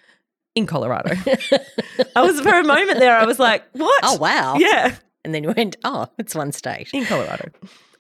in 0.56 0.66
Colorado. 0.66 1.16
I 2.16 2.22
was 2.22 2.42
for 2.42 2.60
a 2.60 2.64
moment 2.64 3.00
there. 3.00 3.16
I 3.16 3.26
was 3.26 3.40
like, 3.40 3.64
"What? 3.74 4.02
Oh, 4.04 4.18
wow. 4.18 4.56
Yeah, 4.58 4.96
and 5.24 5.34
then 5.34 5.44
you 5.44 5.54
went, 5.56 5.78
oh, 5.84 6.08
it's 6.18 6.36
one 6.36 6.52
state. 6.52 6.90
in 6.94 7.06
Colorado." 7.06 7.50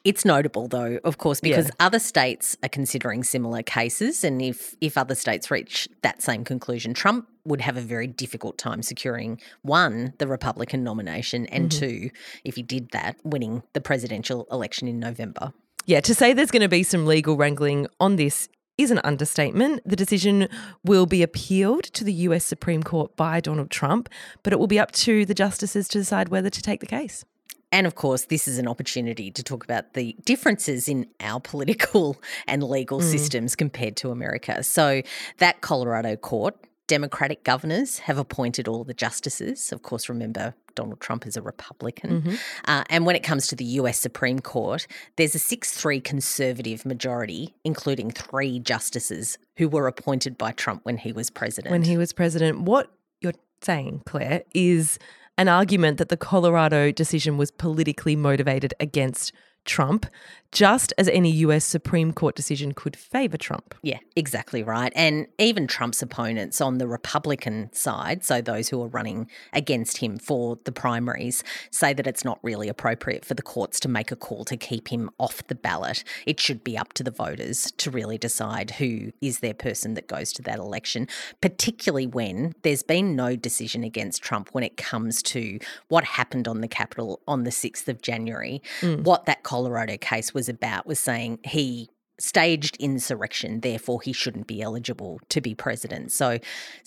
It's 0.03 0.25
notable, 0.25 0.67
though, 0.67 0.99
of 1.03 1.17
course, 1.19 1.39
because 1.39 1.65
Yeah. 1.67 1.71
other 1.79 1.99
states 1.99 2.57
are 2.63 2.69
considering 2.69 3.23
similar 3.23 3.61
cases. 3.61 4.23
And 4.23 4.41
if, 4.41 4.75
if 4.81 4.97
other 4.97 5.13
states 5.13 5.51
reach 5.51 5.87
that 6.01 6.23
same 6.23 6.43
conclusion, 6.43 6.93
Trump 6.95 7.27
would 7.45 7.61
have 7.61 7.77
a 7.77 7.81
very 7.81 8.07
difficult 8.07 8.57
time 8.57 8.81
securing 8.81 9.39
one, 9.61 10.13
the 10.17 10.27
Republican 10.27 10.83
nomination, 10.83 11.45
and 11.47 11.69
Mm-hmm. 11.69 11.79
two, 11.79 12.09
if 12.43 12.55
he 12.55 12.63
did 12.63 12.89
that, 12.91 13.17
winning 13.23 13.61
the 13.73 13.81
presidential 13.81 14.47
election 14.51 14.87
in 14.87 14.99
November. 14.99 15.53
Yeah, 15.85 15.99
to 16.01 16.15
say 16.15 16.33
there's 16.33 16.51
going 16.51 16.61
to 16.61 16.67
be 16.69 16.83
some 16.83 17.05
legal 17.05 17.37
wrangling 17.37 17.87
on 17.99 18.15
this 18.15 18.49
is 18.77 18.89
an 18.89 19.01
understatement. 19.03 19.81
The 19.85 19.95
decision 19.95 20.47
will 20.83 21.05
be 21.05 21.21
appealed 21.21 21.83
to 21.93 22.03
the 22.03 22.13
US 22.13 22.43
Supreme 22.45 22.81
Court 22.81 23.15
by 23.15 23.39
Donald 23.39 23.69
Trump, 23.69 24.09
but 24.41 24.53
it 24.53 24.57
will 24.59 24.67
be 24.67 24.79
up 24.79 24.91
to 24.93 25.25
the 25.25 25.33
justices 25.35 25.87
to 25.89 25.99
decide 25.99 26.29
whether 26.29 26.49
to 26.49 26.61
take 26.61 26.79
the 26.79 26.85
case. 26.87 27.23
And 27.71 27.87
of 27.87 27.95
course, 27.95 28.25
this 28.25 28.47
is 28.47 28.57
an 28.57 28.67
opportunity 28.67 29.31
to 29.31 29.43
talk 29.43 29.63
about 29.63 29.93
the 29.93 30.15
differences 30.25 30.87
in 30.87 31.07
our 31.19 31.39
political 31.51 32.21
and 32.47 32.63
legal 32.63 32.99
Mm. 32.99 33.03
systems 33.11 33.55
compared 33.55 33.95
to 33.97 34.11
America. 34.11 34.63
So, 34.63 35.01
that 35.37 35.61
Colorado 35.61 36.15
court, 36.15 36.55
Democratic 36.87 37.45
governors 37.45 37.99
have 37.99 38.17
appointed 38.17 38.67
all 38.67 38.83
the 38.83 38.93
justices. 38.93 39.71
Of 39.71 39.81
course, 39.81 40.09
remember, 40.09 40.53
Donald 40.75 40.99
Trump 40.99 41.25
is 41.25 41.37
a 41.37 41.41
Republican. 41.41 42.21
Mm-hmm. 42.21 42.35
Uh, 42.65 42.83
and 42.89 43.05
when 43.05 43.15
it 43.15 43.23
comes 43.23 43.47
to 43.47 43.55
the 43.55 43.63
US 43.63 43.97
Supreme 43.97 44.39
Court, 44.39 44.87
there's 45.15 45.33
a 45.33 45.39
6 45.39 45.71
3 45.71 46.01
conservative 46.01 46.85
majority, 46.85 47.55
including 47.63 48.11
three 48.11 48.59
justices 48.59 49.37
who 49.55 49.69
were 49.69 49.87
appointed 49.87 50.37
by 50.37 50.51
Trump 50.51 50.81
when 50.83 50.97
he 50.97 51.13
was 51.13 51.29
president. 51.29 51.71
When 51.71 51.83
he 51.83 51.97
was 51.97 52.11
president, 52.11 52.59
what 52.61 52.91
you're 53.21 53.33
saying, 53.61 54.01
Claire, 54.05 54.43
is 54.53 54.99
an 55.37 55.47
argument 55.47 55.97
that 55.97 56.09
the 56.09 56.17
Colorado 56.17 56.91
decision 56.91 57.37
was 57.37 57.51
politically 57.51 58.15
motivated 58.15 58.73
against 58.79 59.33
Trump, 59.65 60.05
just 60.51 60.93
as 60.97 61.07
any 61.07 61.31
US 61.31 61.63
Supreme 61.63 62.11
Court 62.11 62.35
decision 62.35 62.73
could 62.73 62.95
favor 62.95 63.37
Trump. 63.37 63.73
Yeah, 63.81 63.99
exactly 64.15 64.63
right. 64.63 64.91
And 64.95 65.27
even 65.39 65.67
Trump's 65.67 66.01
opponents 66.01 66.59
on 66.59 66.77
the 66.77 66.87
Republican 66.87 67.71
side, 67.73 68.23
so 68.23 68.41
those 68.41 68.69
who 68.69 68.81
are 68.81 68.87
running 68.87 69.29
against 69.53 69.97
him 69.97 70.17
for 70.17 70.59
the 70.65 70.71
primaries, 70.71 71.43
say 71.69 71.93
that 71.93 72.07
it's 72.07 72.25
not 72.25 72.39
really 72.43 72.67
appropriate 72.67 73.23
for 73.23 73.33
the 73.33 73.41
courts 73.41 73.79
to 73.81 73.89
make 73.89 74.11
a 74.11 74.15
call 74.15 74.43
to 74.45 74.57
keep 74.57 74.89
him 74.89 75.09
off 75.17 75.45
the 75.47 75.55
ballot. 75.55 76.03
It 76.25 76.39
should 76.39 76.63
be 76.63 76.77
up 76.77 76.93
to 76.93 77.03
the 77.03 77.11
voters 77.11 77.71
to 77.77 77.89
really 77.89 78.17
decide 78.17 78.71
who 78.71 79.11
is 79.21 79.39
their 79.39 79.53
person 79.53 79.93
that 79.93 80.07
goes 80.07 80.33
to 80.33 80.41
that 80.43 80.59
election, 80.59 81.07
particularly 81.39 82.07
when 82.07 82.53
there's 82.63 82.83
been 82.83 83.15
no 83.15 83.35
decision 83.35 83.83
against 83.83 84.21
Trump 84.21 84.49
when 84.51 84.63
it 84.63 84.75
comes 84.75 85.23
to 85.23 85.59
what 85.87 86.03
happened 86.03 86.47
on 86.47 86.61
the 86.61 86.67
Capitol 86.67 87.21
on 87.27 87.43
the 87.43 87.51
6th 87.51 87.87
of 87.87 88.01
January. 88.01 88.61
Mm. 88.81 89.03
What 89.03 89.25
that 89.25 89.43
Colorado 89.43 89.97
case 89.97 90.33
was 90.33 90.40
about 90.49 90.85
was 90.85 90.99
saying 90.99 91.39
he 91.43 91.89
staged 92.19 92.77
insurrection, 92.77 93.61
therefore 93.61 94.01
he 94.01 94.13
shouldn't 94.13 94.47
be 94.47 94.61
eligible 94.61 95.19
to 95.29 95.41
be 95.41 95.55
president. 95.55 96.11
So, 96.11 96.37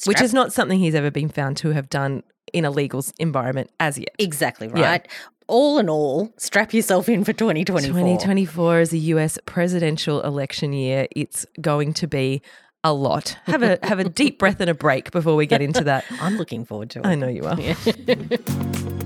Which 0.05 0.21
is 0.21 0.33
not 0.33 0.53
something 0.53 0.79
he's 0.79 0.95
ever 0.95 1.11
been 1.11 1.29
found 1.29 1.57
to 1.59 1.71
have 1.71 1.89
done 1.91 2.23
in 2.53 2.65
a 2.65 2.71
legal 2.71 3.05
environment 3.19 3.71
as 3.81 3.99
yet. 3.99 4.11
exactly 4.19 4.71
Yeah. 4.75 4.83
right. 4.83 5.09
All 5.47 5.79
in 5.79 5.91
all, 5.91 6.33
strap 6.39 6.73
yourself 6.73 7.09
in 7.09 7.23
for 7.25 7.33
2024. 7.35 7.93
2024 7.93 8.81
is 8.81 8.93
a 8.93 8.99
US 8.99 9.39
presidential 9.45 10.23
election 10.23 10.73
year. 10.73 11.07
It's 11.15 11.45
going 11.61 11.93
to 11.95 12.07
be 12.07 12.41
a 12.83 12.93
lot. 12.95 13.37
Have 13.45 13.63
a 13.63 13.79
have 13.83 13.99
a 13.99 14.05
deep 14.09 14.39
breath 14.39 14.61
and 14.61 14.71
a 14.71 14.75
break 14.75 15.11
before 15.11 15.37
we 15.37 15.47
get 15.47 15.61
into 15.61 15.85
that. 15.85 16.05
I'm 16.21 16.37
looking 16.37 16.65
forward 16.65 16.91
to 16.91 17.01
it. 17.01 17.07
I 17.07 17.15
know 17.15 17.29
you 17.29 17.45
are. 17.45 17.57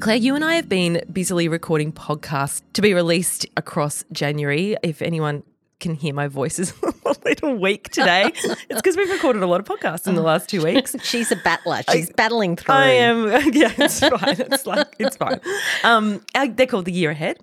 Claire, 0.00 0.16
you 0.16 0.34
and 0.34 0.44
I 0.44 0.54
have 0.54 0.68
been 0.68 1.02
busily 1.10 1.48
recording 1.48 1.90
podcasts 1.90 2.60
to 2.74 2.82
be 2.82 2.92
released 2.92 3.46
across 3.56 4.04
January. 4.12 4.76
If 4.82 5.00
anyone 5.00 5.42
can 5.80 5.94
hear 5.94 6.12
my 6.12 6.28
voice 6.28 6.58
is 6.58 6.72
a 7.06 7.14
little 7.24 7.56
weak 7.56 7.88
today, 7.90 8.30
it's 8.34 8.64
because 8.68 8.96
we've 8.96 9.10
recorded 9.10 9.42
a 9.42 9.46
lot 9.46 9.60
of 9.60 9.66
podcasts 9.66 10.06
in 10.06 10.14
the 10.14 10.22
last 10.22 10.48
two 10.50 10.62
weeks. 10.62 10.94
She's 11.02 11.32
a 11.32 11.36
battler. 11.36 11.80
She's 11.90 12.10
battling 12.10 12.56
through. 12.56 12.74
I 12.74 12.90
am. 12.90 13.26
Yeah, 13.52 13.72
it's 13.78 14.00
fine. 14.00 14.36
It's 14.38 14.66
like 14.66 14.86
it's 14.98 15.16
fine. 15.16 15.40
Um, 15.82 16.20
uh, 16.34 16.48
they're 16.54 16.66
called 16.66 16.84
the 16.84 16.92
year 16.92 17.10
ahead, 17.10 17.38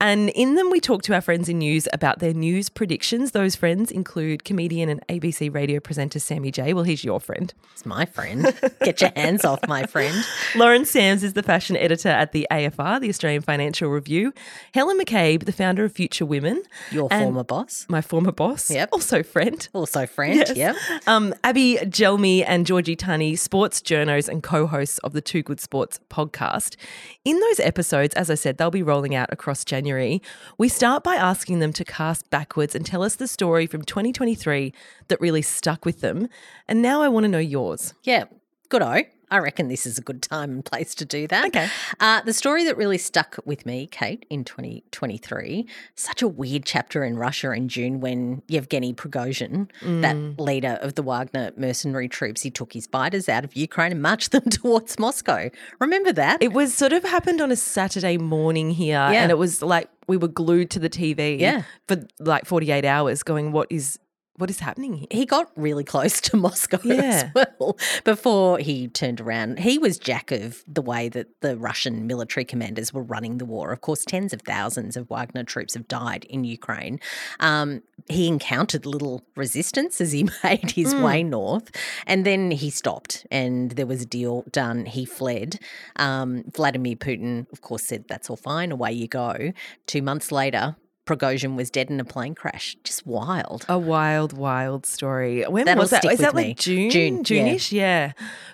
and 0.00 0.30
in 0.30 0.54
them 0.54 0.70
we 0.70 0.80
talk 0.80 1.02
to 1.02 1.14
our 1.14 1.20
friends 1.20 1.48
in 1.48 1.58
news 1.58 1.88
about 1.92 2.18
their 2.18 2.34
news 2.34 2.68
predictions. 2.68 3.32
Those 3.32 3.56
friends 3.56 3.90
include 3.90 4.44
comedian 4.44 4.88
and 4.88 5.06
ABC 5.08 5.52
radio 5.52 5.80
presenter 5.80 6.18
Sammy 6.18 6.50
J. 6.50 6.74
Well, 6.74 6.84
he's 6.84 7.04
your 7.04 7.20
friend. 7.20 7.52
It's 7.72 7.86
my 7.86 8.04
friend. 8.04 8.54
Get 8.82 9.00
your 9.00 9.10
hands 9.16 9.44
off 9.44 9.66
my 9.66 9.86
friend. 9.86 10.24
Lauren 10.54 10.84
Sams 10.84 11.22
is 11.22 11.32
the 11.34 11.42
fashion 11.42 11.76
editor 11.76 12.08
at 12.08 12.32
the 12.32 12.46
AFR, 12.50 13.00
the 13.00 13.08
Australian 13.08 13.42
Financial 13.42 13.88
Review. 13.88 14.32
Helen 14.72 14.98
McCabe, 14.98 15.44
the 15.44 15.52
founder 15.52 15.84
of 15.84 15.92
Future 15.92 16.26
Women. 16.26 16.62
Your 16.90 17.08
former 17.08 17.44
boss. 17.44 17.86
My 17.88 18.00
former 18.00 18.32
boss. 18.32 18.70
Yep. 18.70 18.90
Also 18.92 19.22
friend. 19.22 19.68
Also 19.72 20.06
friend. 20.06 20.36
Yes. 20.36 20.56
Yep. 20.56 20.76
Um, 21.06 21.34
Abbey 21.44 21.76
Gelmi 21.76 22.44
and 22.46 22.66
Georgie 22.66 22.96
Tunny, 22.96 23.36
sports 23.36 23.80
journos 23.80 24.28
and 24.28 24.42
co 24.42 24.66
hosts 24.66 24.98
of 24.98 25.12
the 25.12 25.20
Two 25.20 25.42
Good 25.42 25.60
Sports 25.60 26.00
podcast. 26.10 26.76
In 27.24 27.38
those 27.40 27.60
episodes, 27.60 28.14
as 28.14 28.30
I 28.30 28.34
said, 28.34 28.58
they'll 28.58 28.70
be 28.70 28.82
rolling 28.82 29.14
out 29.14 29.32
across 29.32 29.53
January. 29.62 30.22
We 30.56 30.70
start 30.70 31.04
by 31.04 31.16
asking 31.16 31.58
them 31.58 31.74
to 31.74 31.84
cast 31.84 32.30
backwards 32.30 32.74
and 32.74 32.86
tell 32.86 33.02
us 33.02 33.14
the 33.16 33.28
story 33.28 33.66
from 33.66 33.82
2023 33.82 34.72
that 35.08 35.20
really 35.20 35.42
stuck 35.42 35.84
with 35.84 36.00
them. 36.00 36.28
And 36.66 36.80
now 36.80 37.02
I 37.02 37.08
want 37.08 37.24
to 37.24 37.28
know 37.28 37.38
yours. 37.38 37.92
Yeah. 38.02 38.24
Good 38.70 38.82
o. 38.82 39.02
I 39.30 39.38
reckon 39.38 39.68
this 39.68 39.86
is 39.86 39.98
a 39.98 40.02
good 40.02 40.22
time 40.22 40.50
and 40.50 40.64
place 40.64 40.94
to 40.96 41.04
do 41.04 41.26
that. 41.28 41.46
Okay. 41.46 41.68
Uh, 42.00 42.20
the 42.22 42.32
story 42.32 42.64
that 42.64 42.76
really 42.76 42.98
stuck 42.98 43.38
with 43.44 43.66
me, 43.66 43.86
Kate, 43.90 44.24
in 44.30 44.44
2023, 44.44 45.66
such 45.96 46.22
a 46.22 46.28
weird 46.28 46.64
chapter 46.64 47.04
in 47.04 47.16
Russia 47.16 47.52
in 47.52 47.68
June 47.68 48.00
when 48.00 48.42
Yevgeny 48.48 48.94
Prigozhin, 48.94 49.68
that 49.82 50.16
leader 50.40 50.78
of 50.82 50.94
the 50.94 51.02
Wagner 51.02 51.52
mercenary 51.56 52.08
troops, 52.08 52.42
he 52.42 52.50
took 52.50 52.72
his 52.72 52.86
fighters 52.86 53.28
out 53.28 53.44
of 53.44 53.56
Ukraine 53.56 53.92
and 53.92 54.02
marched 54.02 54.30
them 54.32 54.44
towards 54.44 54.98
Moscow. 54.98 55.50
Remember 55.80 56.12
that? 56.12 56.42
It 56.42 56.52
was 56.52 56.74
sort 56.74 56.92
of 56.92 57.02
happened 57.04 57.40
on 57.40 57.50
a 57.50 57.56
Saturday 57.56 58.18
morning 58.18 58.70
here, 58.70 58.98
and 58.98 59.30
it 59.30 59.38
was 59.38 59.62
like 59.62 59.88
we 60.06 60.16
were 60.16 60.28
glued 60.28 60.70
to 60.70 60.78
the 60.78 60.90
TV 60.90 61.38
Yeah. 61.40 61.62
for 61.88 61.96
like 62.20 62.44
48 62.44 62.84
hours 62.84 63.22
going, 63.22 63.52
What 63.52 63.68
is 63.70 63.98
what 64.36 64.50
is 64.50 64.58
happening 64.60 65.06
he 65.10 65.24
got 65.26 65.50
really 65.56 65.84
close 65.84 66.20
to 66.28 66.36
Moscow 66.36 66.78
Yeah. 66.84 67.30
as 67.34 67.46
well 67.58 67.76
before 68.04 68.58
he 68.58 68.88
turned 68.88 69.20
around. 69.20 69.58
He 69.60 69.78
was 69.78 69.98
jack 69.98 70.30
of 70.32 70.62
the 70.66 70.82
way 70.82 71.08
that 71.10 71.28
the 71.40 71.56
Russian 71.56 72.06
military 72.06 72.44
commanders 72.44 72.92
were 72.92 73.02
running 73.02 73.38
the 73.38 73.44
war. 73.44 73.72
Of 73.72 73.80
course, 73.80 74.04
tens 74.04 74.32
of 74.32 74.42
thousands 74.42 74.96
of 74.96 75.08
Wagner 75.08 75.44
troops 75.44 75.74
have 75.74 75.86
died 75.88 76.24
in 76.28 76.44
Ukraine. 76.44 76.98
Um, 77.40 77.82
he 78.08 78.26
encountered 78.28 78.86
little 78.86 79.22
resistance 79.36 80.00
as 80.00 80.12
he 80.12 80.28
made 80.44 80.72
his 80.72 80.94
way 80.94 81.22
north, 81.22 81.70
and 82.06 82.26
then 82.26 82.50
he 82.50 82.70
stopped, 82.70 83.26
and 83.30 83.70
there 83.72 83.86
was 83.86 84.02
a 84.02 84.06
deal 84.06 84.44
done. 84.50 84.84
He 84.86 85.04
fled. 85.04 85.58
Um, 85.96 86.44
Vladimir 86.54 86.96
Putin, 86.96 87.50
of 87.52 87.60
course, 87.60 87.84
said, 87.84 88.04
That's 88.08 88.28
all 88.28 88.36
fine, 88.36 88.72
away 88.72 88.92
you 88.92 89.08
go. 89.08 89.52
Two 89.86 90.02
months 90.02 90.30
later, 90.32 90.76
Prigozhin 91.06 91.54
was 91.56 91.70
dead 91.70 91.90
in 91.90 92.00
a 92.00 92.04
plane 92.04 92.34
crash. 92.34 92.76
Just 92.84 93.06
wild. 93.06 93.64
A 93.68 93.78
wild, 93.78 94.32
wild 94.32 94.86
story. 94.86 95.42
When 95.44 95.66
That'll 95.66 95.82
was 95.82 95.90
that? 95.90 96.04
Is 96.04 96.18
that 96.20 96.34
like 96.34 96.46
me. 96.46 96.54
June? 96.54 96.90
June, 96.90 97.16
yeah. 97.18 97.22
June-ish? 97.22 97.72
Yeah. 97.72 98.12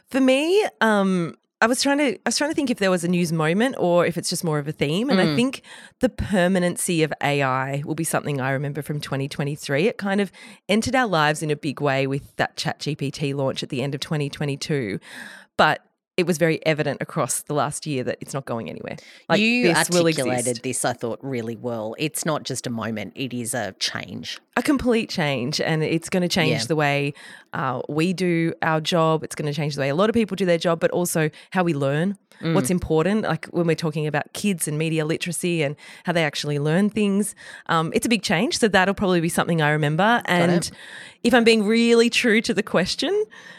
For 0.09 0.21
me, 0.21 0.65
um, 0.81 1.37
I 1.63 1.67
was 1.67 1.83
trying 1.83 1.99
to 1.99 2.15
I 2.15 2.21
was 2.25 2.39
trying 2.39 2.51
to 2.51 2.55
think 2.55 2.71
if 2.71 2.79
there 2.79 2.91
was 2.91 3.05
a 3.05 3.09
news 3.09 3.33
moment 3.33 3.77
or 3.79 4.07
if 4.07 4.17
it's 4.17 4.31
just 4.31 4.43
more 4.43 4.59
of 4.59 4.67
a 4.67 4.73
theme. 4.73 5.11
And 5.11 5.21
Mm. 5.21 5.33
I 5.33 5.37
think 5.37 5.63
the 6.01 6.09
permanency 6.09 7.03
of 7.03 7.13
AI 7.23 7.83
will 7.85 7.95
be 7.95 8.03
something 8.05 8.41
I 8.41 8.51
remember 8.51 8.81
from 8.83 8.99
2023. 9.01 9.87
It 9.87 9.99
kind 9.99 10.21
of 10.21 10.33
entered 10.69 10.95
our 10.97 11.07
lives 11.07 11.43
in 11.43 11.51
a 11.51 11.57
big 11.57 11.81
way 11.81 12.07
with 12.07 12.35
that 12.37 12.57
Chat 12.57 12.79
GPT 12.81 13.35
launch 13.35 13.63
at 13.63 13.69
the 13.69 13.83
end 13.83 13.95
of 13.95 14.01
2022. 14.01 14.99
But 15.57 15.85
it 16.21 16.27
was 16.27 16.39
very 16.39 16.65
evident 16.67 16.99
across 17.01 17.43
the 17.43 17.55
last 17.55 17.87
year 17.87 18.05
that 18.05 18.19
it's 18.21 18.35
not 18.35 18.45
going 18.45 18.69
anywhere. 18.71 18.97
Like 19.29 19.41
you 19.41 19.65
this 19.69 19.77
articulated 19.91 20.61
this, 20.63 20.85
I 20.85 20.93
thought, 20.93 21.19
really 21.23 21.57
well. 21.57 21.95
It's 21.99 22.25
not 22.25 22.45
just 22.45 22.67
a 22.67 22.71
moment; 22.71 23.13
it 23.17 23.33
is 23.35 23.55
a 23.55 23.73
change. 23.81 24.39
a 24.57 24.63
complete 24.63 25.09
change 25.09 25.61
and 25.61 25.83
it's 25.83 26.11
going 26.11 26.23
to 26.23 26.29
change 26.29 26.61
Yeah. 26.63 26.65
the 26.73 26.77
way 26.77 27.15
uh, 27.55 27.81
we 27.89 28.13
do 28.13 28.53
our 28.63 28.81
job 28.81 29.25
it's 29.25 29.35
going 29.35 29.51
to 29.53 29.57
change 29.61 29.75
the 29.77 29.81
way 29.81 29.89
a 29.89 29.95
lot 29.95 30.11
of 30.11 30.15
people 30.15 30.35
do 30.37 30.45
their 30.45 30.59
job 30.59 30.79
but 30.81 30.91
also 30.91 31.31
how 31.51 31.63
we 31.65 31.73
learn 31.73 32.19
Mm. 32.43 32.55
what's 32.55 32.71
important 32.71 33.23
like 33.23 33.45
when 33.57 33.67
we're 33.67 33.75
talking 33.87 34.07
about 34.07 34.25
kids 34.33 34.67
and 34.69 34.79
media 34.79 35.05
literacy 35.05 35.63
and 35.63 35.77
how 36.07 36.13
they 36.13 36.25
actually 36.25 36.59
learn 36.59 36.89
things 36.89 37.35
um, 37.67 37.93
it's 37.95 38.07
a 38.07 38.09
big 38.09 38.23
change 38.23 38.59
so 38.59 38.67
that'll 38.67 38.95
probably 38.95 39.21
be 39.21 39.29
something 39.29 39.61
i 39.61 39.71
remember 39.71 40.23
and 40.25 40.71
if 41.23 41.33
i'm 41.35 41.45
being 41.45 41.63
really 41.67 42.09
true 42.09 42.41
to 42.41 42.55
the 42.55 42.63
question 42.63 43.13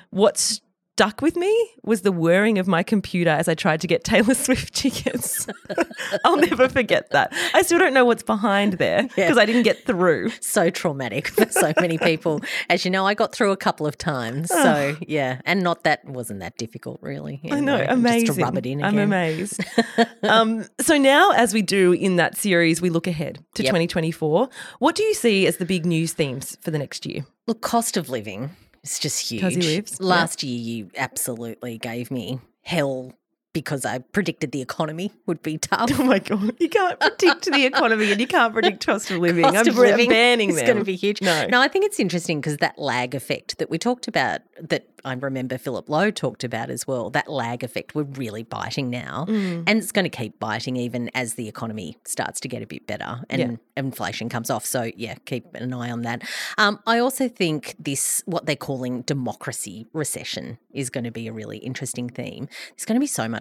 what's 0.10 0.62
stuck 0.93 1.21
with 1.21 1.36
me 1.36 1.69
was 1.83 2.01
the 2.01 2.12
whirring 2.12 2.60
of 2.60 2.67
my 2.67 2.83
computer 2.83 3.31
as 3.31 3.48
I 3.48 3.55
tried 3.55 3.81
to 3.81 3.88
get 3.88 4.03
Taylor 4.12 4.36
Swift 4.36 4.74
tickets. 4.74 5.48
I'll 6.25 6.38
never 6.38 6.69
forget 6.69 7.10
that. 7.12 7.33
I 7.53 7.62
still 7.62 7.79
don't 7.79 7.93
know 7.93 8.05
what's 8.05 8.24
behind 8.24 8.74
there 8.74 9.03
because 9.03 9.38
I 9.38 9.45
didn't 9.45 9.63
get 9.63 9.86
through. 9.86 10.29
So 10.41 10.69
traumatic 10.69 11.27
for 11.29 11.50
so 11.50 11.74
many 11.79 11.98
people. 11.98 12.41
As 12.69 12.86
you 12.86 12.91
know, 12.91 13.07
I 13.07 13.13
got 13.13 13.33
through 13.33 13.51
a 13.51 13.57
couple 13.57 13.88
of 13.88 13.98
times. 13.98 14.50
So 14.50 14.98
yeah, 15.07 15.41
and 15.45 15.63
not 15.63 15.83
that 15.86 16.05
wasn't 16.05 16.41
that 16.41 16.57
difficult 16.57 17.00
really. 17.01 17.41
I 17.50 17.60
know, 17.62 17.83
amazing. 17.88 18.27
Just 18.27 18.39
to 18.39 18.45
rub 18.45 18.57
it 18.57 18.65
in 18.65 18.79
again. 18.79 18.93
I'm 18.93 19.00
amazed. 19.00 19.63
um, 20.24 20.65
so 20.79 20.98
now, 20.98 21.31
as 21.31 21.53
we 21.53 21.62
do 21.62 21.93
in 21.93 22.17
that 22.17 22.38
series, 22.38 22.81
we 22.81 22.89
look 22.89 23.07
ahead 23.07 23.43
to 23.55 23.63
Yep. 23.63 23.71
2024. 23.71 24.50
What 24.79 24.95
do 24.95 25.03
you 25.03 25.13
see 25.13 25.48
as 25.48 25.57
the 25.57 25.65
big 25.65 25.86
news 25.86 26.13
themes 26.13 26.57
for 26.62 26.71
the 26.71 26.77
next 26.77 27.05
year? 27.05 27.25
Look, 27.48 27.62
cost 27.62 27.95
of 27.98 28.10
living 28.10 28.51
is 28.83 29.00
just 29.00 29.29
huge. 29.29 29.43
lives, 29.57 29.97
yeah. 30.00 30.05
Last 30.05 30.43
year, 30.43 30.59
you 30.59 30.91
absolutely 30.95 31.77
gave 31.77 32.11
me 32.11 32.39
hell 32.63 33.13
because 33.53 33.86
I 33.86 34.00
predicted 34.00 34.51
the 34.51 34.62
economy 34.62 35.12
would 35.25 35.41
be 35.41 35.58
tough. 35.58 35.89
Oh 36.01 36.03
my 36.03 36.20
god, 36.20 36.55
you 36.60 36.70
can't 36.70 37.00
predict 37.00 37.46
the 37.46 37.65
economy 37.65 38.12
and 38.12 38.20
you 38.20 38.27
can't 38.27 38.53
predict 38.53 38.86
cost 38.86 39.12
of 39.12 39.20
living. 39.20 39.43
Cost 39.43 39.55
I'm, 39.55 39.67
of 39.67 39.77
living 39.77 40.10
banning 40.10 40.50
is 40.50 40.62
going 40.62 40.77
to 40.77 40.84
be 40.84 40.96
huge. 40.96 41.22
No. 41.22 41.48
no, 41.48 41.62
I 41.62 41.67
think 41.67 41.86
it's 41.86 42.00
interesting 42.00 42.39
because 42.39 42.58
that 42.58 42.77
lag 42.79 43.13
effect 43.13 43.58
that 43.60 43.70
we 43.70 43.77
talked 43.77 44.08
about, 44.08 44.41
that 44.60 44.88
I 45.03 45.13
remember 45.13 45.58
Philip 45.58 45.89
Lowe 45.89 46.12
talked 46.12 46.43
about 46.43 46.70
as 46.70 46.88
well, 46.88 47.10
that 47.12 47.27
lag 47.27 47.63
effect, 47.63 47.96
we're 47.96 48.03
really 48.03 48.43
biting 48.43 48.89
now. 48.89 49.25
Mm. 49.27 49.63
And 49.67 49.79
it's 49.79 49.91
going 49.91 50.03
to 50.05 50.10
keep 50.10 50.39
biting 50.39 50.75
even 50.75 51.10
as 51.13 51.34
the 51.36 51.48
economy 51.48 51.98
starts 52.05 52.39
to 52.41 52.48
get 52.48 52.62
a 52.62 52.67
bit 52.67 52.88
better 52.88 53.22
and 53.29 53.39
Yeah. 53.39 53.55
inflation 53.75 54.29
comes 54.29 54.50
off. 54.50 54.65
So, 54.65 54.91
yeah, 54.96 55.15
keep 55.25 55.53
an 55.55 55.74
eye 55.74 55.91
on 55.91 56.01
that. 56.03 56.24
Um, 56.58 56.79
I 56.86 57.00
also 57.00 57.27
think 57.27 57.75
this, 57.79 58.24
what 58.25 58.46
they're 58.46 58.55
calling 58.55 59.01
democracy 59.01 59.88
recession, 59.93 60.58
is 60.72 60.89
going 60.89 61.03
to 61.03 61.12
be 61.12 61.27
a 61.27 61.34
really 61.34 61.58
interesting 61.58 62.10
theme. 62.10 62.48
There's 62.70 62.86
going 62.86 62.96
to 62.96 63.00
be 63.00 63.08
so 63.08 63.27
much 63.27 63.40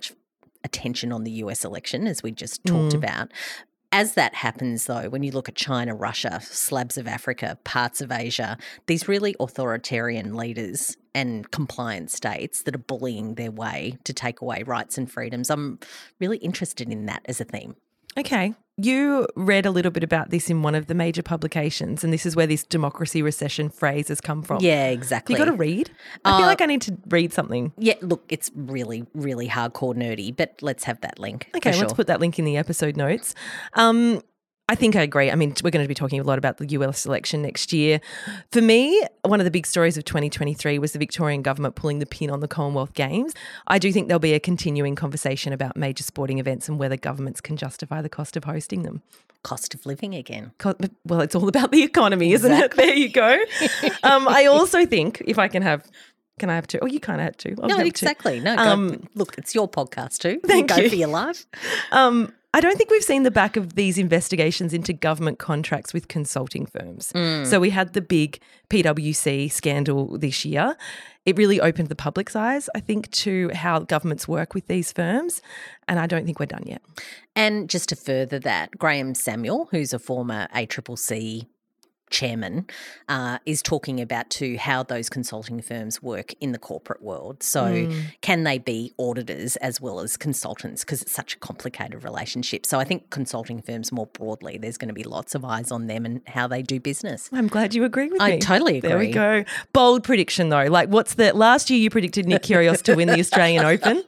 attention 0.65 1.13
on 1.13 1.25
the 1.25 1.31
US 1.33 1.65
election, 1.65 2.07
as 2.07 2.23
we 2.23 2.31
just 2.31 2.65
talked 2.65 2.93
Mm. 2.93 2.99
about. 2.99 3.33
As 3.93 4.15
that 4.15 4.35
happens, 4.37 4.87
though, 4.87 5.09
when 5.09 5.25
you 5.25 5.33
look 5.33 5.49
at 5.49 5.57
China, 5.57 5.97
Russia, 5.97 6.41
slabs 6.45 6.97
of 6.97 7.09
Africa, 7.09 7.59
parts 7.65 8.01
of 8.01 8.13
Asia, 8.13 8.57
these 8.87 9.09
really 9.09 9.35
authoritarian 9.41 10.37
leaders 10.37 10.97
and 11.13 11.51
compliant 11.51 12.13
states 12.13 12.63
that 12.63 12.75
are 12.77 12.79
bullying 12.79 13.35
their 13.35 13.51
way 13.51 13.99
to 14.05 14.13
take 14.13 14.41
away 14.41 14.63
rights 14.63 14.97
and 14.97 15.11
freedoms, 15.11 15.51
I'm 15.51 15.81
really 16.21 16.39
interested 16.39 16.89
in 16.89 17.07
that 17.07 17.23
as 17.25 17.41
a 17.41 17.45
theme. 17.45 17.75
Okay. 18.17 18.55
You 18.83 19.27
read 19.37 19.67
a 19.67 19.71
little 19.71 19.91
bit 19.91 20.03
about 20.03 20.31
this 20.31 20.49
in 20.49 20.63
one 20.63 20.75
of 20.75 20.87
the 20.87 20.95
major 20.95 21.23
publications, 21.23 22.03
and 22.05 22.13
this 22.13 22.25
is 22.25 22.35
where 22.37 22.47
this 22.47 22.65
democracy 22.65 23.21
recession 23.23 23.69
phrase 23.69 24.09
has 24.09 24.21
come 24.21 24.43
from. 24.43 24.63
Yeah, 24.63 24.85
Have 24.87 24.93
exactly. 24.93 25.35
you 25.35 25.39
got 25.39 25.47
to 25.47 25.53
read? 25.53 25.91
I 26.25 26.37
feel 26.39 26.45
Uh, 26.45 26.47
like 26.47 26.61
I 26.63 26.67
need 26.67 26.83
to 26.83 26.97
read 27.09 27.33
something. 27.33 27.73
yeah, 27.77 27.95
look, 28.01 28.25
it's 28.29 28.51
really, 28.55 29.07
really 29.15 29.49
hardcore 29.49 29.95
nerdy, 29.95 30.35
but 30.35 30.55
let's 30.63 30.85
have 30.85 31.01
that 31.03 31.19
link. 31.19 31.51
Okay, 31.57 31.73
sure. 31.73 31.81
let's 31.83 31.93
put 31.93 32.07
that 32.07 32.21
link 32.21 32.39
in 32.39 32.45
the 32.45 32.57
episode 32.57 32.97
notes. 32.97 33.35
Um, 33.75 34.23
I 34.71 34.77
think 34.77 34.95
I 34.95 35.03
agree. 35.03 35.33
I 35.33 35.35
mean, 35.35 35.53
we're 35.65 35.71
going 35.71 35.85
to 35.85 35.89
be 35.89 35.95
talking 35.97 36.21
a 36.21 36.23
lot 36.23 36.39
about 36.39 36.59
the 36.59 36.67
US 36.69 37.05
election 37.05 37.43
next 37.43 37.73
year. 37.73 38.01
For 38.53 38.63
me, 38.63 39.03
one 39.23 39.41
of 39.41 39.45
the 39.45 39.51
big 39.51 39.67
stories 39.67 39.97
of 39.99 40.05
2023 40.05 40.79
was 40.79 40.93
the 40.93 40.99
Victorian 41.01 41.43
government 41.43 41.75
pulling 41.75 41.99
the 41.99 42.07
pin 42.07 42.31
on 42.31 42.39
the 42.39 42.47
Commonwealth 42.47 42.95
Games. 42.95 43.35
I 43.67 43.81
do 43.81 43.91
think 43.93 44.07
there'll 44.07 44.21
be 44.21 44.33
a 44.33 44.39
continuing 44.39 44.95
conversation 44.95 45.53
about 45.53 45.77
major 45.77 46.05
sporting 46.05 46.39
events 46.39 46.69
and 46.69 46.79
whether 46.79 46.97
governments 46.97 47.41
can 47.41 47.57
justify 47.57 48.01
the 48.01 48.09
cost 48.09 48.37
of 48.37 48.45
hosting 48.45 48.85
them. 48.85 49.03
Cost 49.43 49.75
of 49.75 49.85
living 49.87 50.15
again. 50.15 50.53
Co- 50.59 50.77
Well, 51.05 51.21
it's 51.21 51.35
all 51.35 51.49
about 51.49 51.73
the 51.73 51.83
economy, 51.83 52.33
isn't 52.33 52.53
it? 52.53 52.77
There 52.77 52.95
you 52.95 53.09
go. 53.09 53.39
um, 54.05 54.29
I 54.29 54.47
also 54.51 54.87
think 54.87 55.21
if 55.27 55.37
I 55.39 55.49
can 55.49 55.63
have, 55.63 55.85
can 56.39 56.49
I 56.49 56.55
have 56.55 56.69
two? 56.69 56.79
Oh, 56.81 56.87
you 56.87 57.01
can't 57.01 57.21
have 57.21 57.37
two. 57.37 57.57
I'll 57.61 57.69
No, 57.69 57.79
two. 57.79 57.87
exactly. 57.87 58.39
No, 58.39 58.55
go- 58.55 58.63
Um, 58.63 59.09
look, 59.17 59.37
it's 59.37 59.53
your 59.53 59.69
podcast 59.69 60.19
too. 60.19 60.41
thank 60.47 60.71
you. 60.71 60.77
go 60.77 60.83
you. 60.83 60.89
for 60.91 60.95
your 60.97 61.09
life. 61.09 61.45
Um, 61.91 62.33
I 62.53 62.61
don't 62.61 62.77
think 62.77 62.91
we've 62.91 63.05
seen 63.05 63.23
the 63.23 63.31
back 63.31 63.57
of 63.57 63.75
these 63.75 63.97
investigations 63.97 64.75
into 64.75 64.93
government 64.93 65.39
contracts 65.39 65.95
with 65.95 66.09
consulting 66.09 66.67
firms. 66.67 67.13
Mm. 67.13 67.47
So 67.47 67.61
we 67.61 67.71
had 67.71 67.93
the 67.93 68.01
big 68.01 68.41
PwC 68.69 69.53
scandal 69.53 70.19
this 70.19 70.45
year. 70.45 70.77
It 71.25 71.37
really 71.39 71.61
opened 71.61 71.91
the 71.91 71.95
public's 71.95 72.35
eyes, 72.35 72.69
I 72.75 72.81
think, 72.81 73.09
to 73.13 73.51
how 73.55 73.81
governments 73.81 74.27
work 74.27 74.53
with 74.53 74.67
these 74.67 74.91
firms. 74.91 75.43
And 75.87 76.01
I 76.01 76.09
don't 76.09 76.25
think 76.25 76.41
we're 76.41 76.47
done 76.47 76.65
yet. 76.67 76.83
And 77.37 77.71
just 77.71 77.89
to 77.91 77.97
further 77.97 78.41
that, 78.41 78.77
Graham 78.77 79.15
Samuel, 79.15 79.69
who's 79.71 79.93
a 79.93 80.01
former 80.01 80.49
ACCC 80.53 81.47
chairman, 82.11 82.67
uh, 83.09 83.39
is 83.47 83.63
talking 83.63 84.01
about 84.01 84.29
too 84.31 84.57
how 84.59 84.83
those 84.83 85.09
consulting 85.09 85.61
firms 85.63 86.03
work 86.03 86.35
in 86.41 86.53
the 86.53 86.59
corporate 86.59 87.03
world. 87.03 87.43
So, 87.43 87.91
can 88.21 88.45
they 88.45 88.59
be 88.59 88.93
auditors 88.99 89.57
as 89.57 89.81
well 89.81 90.01
as 90.01 90.17
consultants? 90.17 90.85
Because 90.85 91.03
it's 91.03 91.13
such 91.13 91.35
a 91.35 91.39
complicated 91.39 92.05
relationship. 92.05 92.67
So, 92.67 92.79
I 92.79 92.85
think 92.85 93.11
consulting 93.11 93.63
firms 93.63 93.93
more 93.93 94.07
broadly, 94.07 94.59
there's 94.59 94.77
going 94.77 94.89
to 94.89 94.95
be 94.95 95.05
lots 95.05 95.35
of 95.35 95.45
eyes 95.45 95.71
on 95.71 95.87
them 95.87 96.05
and 96.05 96.21
how 96.27 96.47
they 96.47 96.63
do 96.63 96.81
business. 96.81 97.29
I'm 97.33 97.49
glad 97.49 97.75
you 97.75 97.85
agree 97.85 98.09
with 98.09 98.21
I 98.21 98.31
me. 98.31 98.37
I 98.37 98.39
totally 98.39 98.79
agree. 98.79 98.89
There 98.89 98.99
we 98.99 99.11
go. 99.11 99.45
Bold 99.73 100.05
prediction, 100.05 100.49
though. 100.49 100.65
Like, 100.65 100.89
what's 100.89 101.15
the 101.15 101.33
last 101.35 101.71
year 101.71 101.79
you 101.79 101.91
predicted 101.91 102.27
Nick 102.27 102.43
Kyrgios 102.43 102.83
to 102.83 102.95
win 102.95 103.09
the 103.09 103.21
Australian 103.21 103.65
Open? 103.65 104.03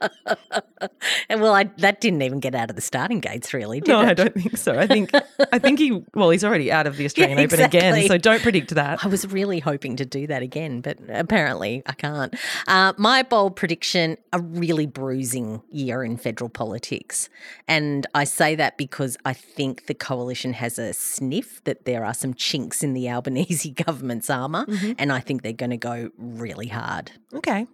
And 1.29 1.41
well, 1.41 1.53
I, 1.53 1.65
that 1.77 2.01
didn't 2.01 2.21
even 2.21 2.39
get 2.39 2.55
out 2.55 2.69
of 2.69 2.75
the 2.75 2.81
starting 2.81 3.19
gates, 3.19 3.53
really, 3.53 3.79
did 3.79 3.89
No, 3.89 4.01
it? 4.01 4.07
I 4.07 4.13
don't 4.13 4.33
think 4.33 4.57
so. 4.57 4.77
I 4.77 4.87
think 4.87 5.11
I 5.51 5.59
think 5.59 5.79
he 5.79 6.03
well, 6.13 6.29
he's 6.29 6.43
already 6.43 6.71
out 6.71 6.87
of 6.87 6.97
the 6.97 7.05
Australian 7.05 7.39
Open 7.39 7.61
again, 7.61 7.92
exactly. 7.99 8.07
so 8.07 8.17
don't 8.17 8.41
predict 8.41 8.75
that. 8.75 9.03
I 9.03 9.07
was 9.07 9.27
really 9.27 9.59
hoping 9.59 9.95
to 9.97 10.05
do 10.05 10.27
that 10.27 10.41
again, 10.41 10.81
but 10.81 10.97
apparently 11.09 11.83
I 11.85 11.93
can't. 11.93 12.35
Uh, 12.67 12.93
my 12.97 13.23
bold 13.23 13.55
prediction 13.55 14.17
a 14.31 14.39
really 14.39 14.85
bruising 14.85 15.61
year 15.69 16.03
in 16.03 16.17
federal 16.17 16.49
politics. 16.49 17.29
And 17.67 18.05
I 18.13 18.23
say 18.23 18.55
that 18.55 18.77
because 18.77 19.17
I 19.25 19.33
think 19.33 19.87
the 19.87 19.93
coalition 19.93 20.53
has 20.53 20.79
a 20.79 20.93
sniff 20.93 21.63
that 21.63 21.85
there 21.85 22.05
are 22.05 22.13
some 22.13 22.33
chinks 22.33 22.83
in 22.83 22.93
the 22.93 23.09
Albanese 23.13 23.71
government's 23.71 24.29
armour. 24.29 24.65
And 24.97 25.11
I 25.11 25.19
think 25.19 25.41
they're 25.41 25.53
going 25.53 25.69
to 25.69 25.77
go 25.77 26.09
really 26.17 26.67
hard. 26.67 27.11
Okay. 27.33 27.67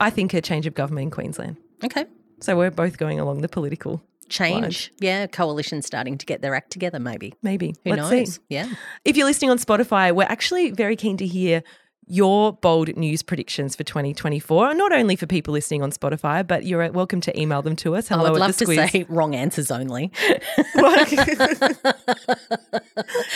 I 0.00 0.10
think 0.10 0.34
a 0.34 0.40
change 0.40 0.66
of 0.66 0.74
government 0.74 1.04
in 1.04 1.10
Queensland. 1.10 1.56
Okay. 1.84 2.06
So 2.40 2.56
we're 2.56 2.70
both 2.70 2.98
going 2.98 3.18
along 3.18 3.40
the 3.40 3.48
political 3.48 4.02
Change. 4.28 4.92
Yeah. 5.00 5.26
Coalition 5.26 5.82
starting 5.82 6.18
to 6.18 6.26
get 6.26 6.42
their 6.42 6.54
act 6.54 6.70
together, 6.70 6.98
maybe. 6.98 7.34
maybe. 7.42 7.74
Who 7.84 7.90
Let's 7.90 8.10
knows? 8.10 8.34
see. 8.34 8.40
Yeah. 8.48 8.68
If 9.04 9.16
you're 9.16 9.26
listening 9.26 9.50
on 9.50 9.58
Spotify, 9.58 10.12
we're 10.14 10.24
actually 10.24 10.70
very 10.70 10.96
keen 10.96 11.16
to 11.18 11.26
hear 11.26 11.62
your 12.08 12.52
bold 12.54 12.96
news 12.96 13.22
predictions 13.22 13.76
for 13.76 13.84
2024. 13.84 14.74
Not 14.74 14.92
only 14.92 15.16
for 15.16 15.26
people 15.26 15.52
listening 15.52 15.82
on 15.82 15.92
Spotify, 15.92 16.46
but 16.46 16.64
you're 16.64 16.90
welcome 16.92 17.20
to 17.22 17.40
email 17.40 17.62
them 17.62 17.76
to 17.76 17.94
us. 17.96 18.10
I 18.10 18.16
Hello 18.16 18.32
would 18.32 18.42
at 18.42 18.46
love 18.46 18.56
to 18.56 18.66
say 18.66 19.06
wrong 19.08 19.34
answers 19.34 19.70
only. 19.70 20.10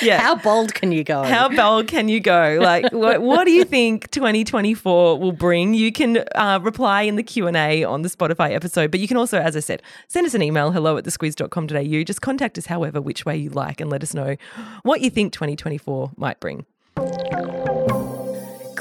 yeah. 0.03 0.21
How 0.21 0.37
bold 0.37 0.75
can 0.75 0.93
you 0.93 1.05
go? 1.05 1.23
How 1.23 1.49
bold 1.49 1.89
can 1.89 2.09
you 2.09 2.21
go? 2.21 2.59
Like, 2.61 2.93
what, 2.93 3.23
what 3.23 3.45
do 3.45 3.53
you 3.53 3.65
think 3.65 4.11
2024 4.11 5.19
will 5.19 5.33
bring? 5.33 5.75
You 5.75 5.93
can 5.93 6.25
uh, 6.35 6.61
reply 6.63 7.03
in 7.03 7.17
the 7.17 7.23
Q&A 7.23 7.85
on 7.85 8.03
the 8.03 8.09
Spotify 8.09 8.53
episode, 8.53 8.91
but 8.91 9.01
you 9.01 9.09
can 9.09 9.17
also, 9.17 9.39
as 9.39 9.57
I 9.57 9.61
said, 9.61 9.83
send 10.09 10.27
us 10.27 10.35
an 10.35 10.43
email, 10.43 10.71
hello 10.71 10.97
at 10.97 11.05
thesquiz.com.au. 11.05 12.05
Just 12.05 12.21
contact 12.21 12.59
us 12.59 12.67
however, 12.67 13.01
which 13.01 13.25
way 13.25 13.37
you 13.37 13.51
like, 13.51 13.81
and 13.81 13.91
let 13.91 14.03
us 14.03 14.15
know 14.15 14.37
what 14.83 15.01
you 15.01 15.11
think 15.11 15.33
2024 15.33 16.13
might 16.17 16.41
bring. 16.41 16.67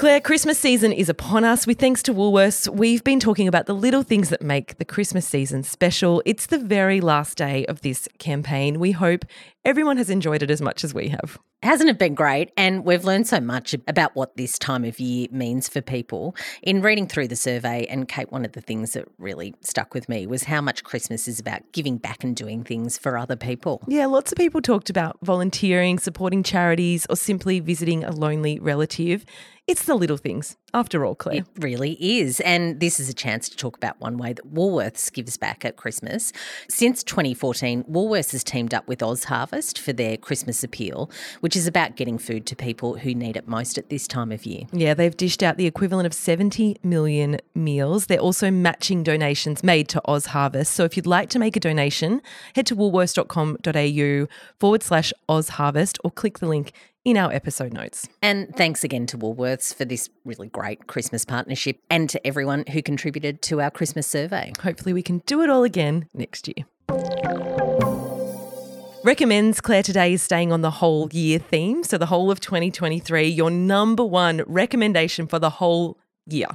Claire, 0.02 0.20
Christmas 0.20 0.58
season 0.58 0.90
is 0.90 1.08
upon 1.08 1.44
us. 1.44 1.64
With 1.64 1.78
thanks 1.78 2.02
to 2.02 2.12
Woolworths, 2.12 2.68
we've 2.68 3.04
been 3.04 3.20
talking 3.20 3.46
about 3.46 3.66
the 3.66 3.72
little 3.72 4.02
things 4.02 4.30
that 4.30 4.42
make 4.42 4.78
the 4.78 4.84
Christmas 4.84 5.24
season 5.28 5.62
special. 5.62 6.20
It's 6.26 6.46
the 6.46 6.58
very 6.58 7.00
last 7.00 7.38
day 7.38 7.64
of 7.66 7.82
this 7.82 8.08
campaign. 8.18 8.80
We 8.80 8.90
hope 8.90 9.24
everyone 9.64 9.96
has 9.96 10.10
enjoyed 10.10 10.42
it 10.42 10.50
as 10.50 10.60
much 10.60 10.84
as 10.84 10.92
we 10.94 11.08
have. 11.08 11.38
Hasn't 11.62 11.88
it 11.88 11.98
been 11.98 12.14
great? 12.14 12.50
And 12.56 12.84
we've 12.84 13.04
learned 13.04 13.28
so 13.28 13.40
much 13.40 13.74
about 13.86 14.16
what 14.16 14.36
this 14.36 14.58
time 14.58 14.84
of 14.84 14.98
year 14.98 15.28
means 15.30 15.68
for 15.68 15.80
people. 15.80 16.34
In 16.62 16.82
reading 16.82 17.06
through 17.06 17.28
the 17.28 17.36
survey, 17.36 17.86
and 17.86 18.08
Kate, 18.08 18.32
one 18.32 18.44
of 18.44 18.52
the 18.52 18.60
things 18.60 18.94
that 18.94 19.04
really 19.18 19.54
stuck 19.60 19.94
with 19.94 20.08
me 20.08 20.26
was 20.26 20.42
how 20.44 20.60
much 20.60 20.82
Christmas 20.82 21.28
is 21.28 21.38
about 21.38 21.60
giving 21.72 21.98
back 21.98 22.24
and 22.24 22.34
doing 22.34 22.64
things 22.64 22.98
for 22.98 23.16
other 23.16 23.36
people. 23.36 23.80
Yeah, 23.86 24.06
lots 24.06 24.32
of 24.32 24.38
people 24.38 24.60
talked 24.60 24.90
about 24.90 25.18
volunteering, 25.22 26.00
supporting 26.00 26.42
charities, 26.42 27.06
or 27.08 27.16
simply 27.16 27.60
visiting 27.60 28.02
a 28.02 28.10
lonely 28.10 28.58
relative. 28.58 29.24
It's 29.68 29.84
the 29.84 29.94
little 29.94 30.16
things, 30.16 30.56
after 30.74 31.04
all, 31.04 31.14
Claire. 31.14 31.38
It 31.38 31.46
really 31.58 31.92
is. 32.00 32.40
And 32.40 32.80
this 32.80 32.98
is 32.98 33.08
a 33.08 33.14
chance 33.14 33.48
to 33.48 33.56
talk 33.56 33.76
about 33.76 34.00
one 34.00 34.16
way 34.16 34.32
that 34.32 34.54
Woolworths 34.54 35.12
gives 35.12 35.36
back 35.36 35.64
at 35.64 35.76
Christmas. 35.76 36.32
Since 36.68 37.02
2014, 37.04 37.84
Woolworths 37.84 38.32
has 38.32 38.42
teamed 38.42 38.72
up 38.72 38.88
with 38.88 39.00
OzHarvest 39.00 39.78
for 39.78 39.92
their 39.92 40.16
Christmas 40.16 40.64
appeal, 40.64 41.10
which 41.40 41.56
is 41.56 41.66
about 41.66 41.96
getting 41.96 42.18
food 42.18 42.46
to 42.46 42.56
people 42.56 42.98
who 42.98 43.14
need 43.14 43.36
it 43.36 43.46
most 43.46 43.76
at 43.76 43.90
this 43.90 44.06
time 44.06 44.32
of 44.32 44.46
year. 44.46 44.64
Yeah, 44.72 44.94
they've 44.94 45.16
dished 45.16 45.42
out 45.42 45.56
the 45.56 45.66
equivalent 45.66 46.06
of 46.06 46.14
70 46.14 46.76
million 46.82 47.38
meals. 47.54 48.06
They're 48.06 48.18
also 48.18 48.50
matching 48.50 49.02
donations 49.02 49.62
made 49.62 49.88
to 49.90 50.00
OzHarvest. 50.08 50.68
So 50.68 50.84
if 50.84 50.96
you'd 50.96 51.06
like 51.06 51.28
to 51.30 51.38
make 51.38 51.56
a 51.56 51.60
donation, 51.60 52.22
head 52.54 52.66
to 52.66 52.76
woolworths.com.au 52.76 54.26
forward 54.58 54.82
slash 54.82 55.12
OzHarvest 55.28 55.98
or 56.02 56.10
click 56.10 56.38
the 56.38 56.46
link 56.48 56.72
in 57.04 57.16
our 57.16 57.32
episode 57.32 57.72
notes. 57.72 58.08
And 58.22 58.54
thanks 58.56 58.84
again 58.84 59.06
to 59.06 59.18
Woolworths 59.18 59.74
for 59.74 59.84
this 59.84 60.08
really 60.24 60.48
great 60.48 60.86
Christmas 60.86 61.24
partnership 61.24 61.78
and 61.90 62.08
to 62.10 62.24
everyone 62.26 62.64
who 62.72 62.82
contributed 62.82 63.42
to 63.42 63.60
our 63.60 63.70
Christmas 63.70 64.06
survey. 64.06 64.52
Hopefully, 64.62 64.92
we 64.92 65.02
can 65.02 65.18
do 65.26 65.42
it 65.42 65.50
all 65.50 65.64
again 65.64 66.08
next 66.14 66.48
year. 66.48 66.66
Recommends 69.04 69.60
Claire 69.60 69.82
today 69.82 70.12
is 70.12 70.22
staying 70.22 70.52
on 70.52 70.60
the 70.60 70.70
whole 70.70 71.08
year 71.12 71.40
theme. 71.40 71.82
So, 71.82 71.98
the 71.98 72.06
whole 72.06 72.30
of 72.30 72.38
2023, 72.38 73.26
your 73.26 73.50
number 73.50 74.04
one 74.04 74.42
recommendation 74.46 75.26
for 75.26 75.40
the 75.40 75.50
whole 75.50 75.98
year. 76.26 76.46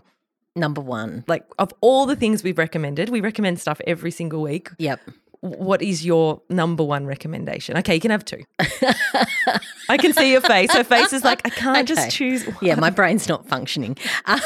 Number 0.55 0.79
one. 0.79 1.25
Like, 1.27 1.43
of 1.59 1.73
all 1.81 2.05
the 2.05 2.15
things 2.15 2.43
we've 2.43 2.57
recommended, 2.57 3.09
we 3.09 3.19
recommend 3.19 3.59
stuff 3.59 3.81
every 3.85 4.11
single 4.11 4.41
week. 4.41 4.69
Yep. 4.79 5.01
What 5.41 5.81
is 5.81 6.05
your 6.05 6.41
number 6.49 6.83
one 6.83 7.05
recommendation? 7.05 7.77
Okay, 7.77 7.95
you 7.95 8.01
can 8.01 8.11
have 8.11 8.25
two. 8.25 8.43
I 9.89 9.97
can 9.97 10.13
see 10.13 10.31
your 10.31 10.41
face. 10.41 10.71
Her 10.73 10.83
face 10.83 11.13
is 11.13 11.23
like, 11.23 11.41
I 11.45 11.49
can't 11.49 11.77
Okay. 11.77 11.85
just 11.85 12.11
choose 12.15 12.45
one. 12.45 12.57
Yeah, 12.61 12.75
my 12.75 12.89
brain's 12.89 13.29
not 13.29 13.47
functioning. 13.47 13.95
Um, 14.25 14.39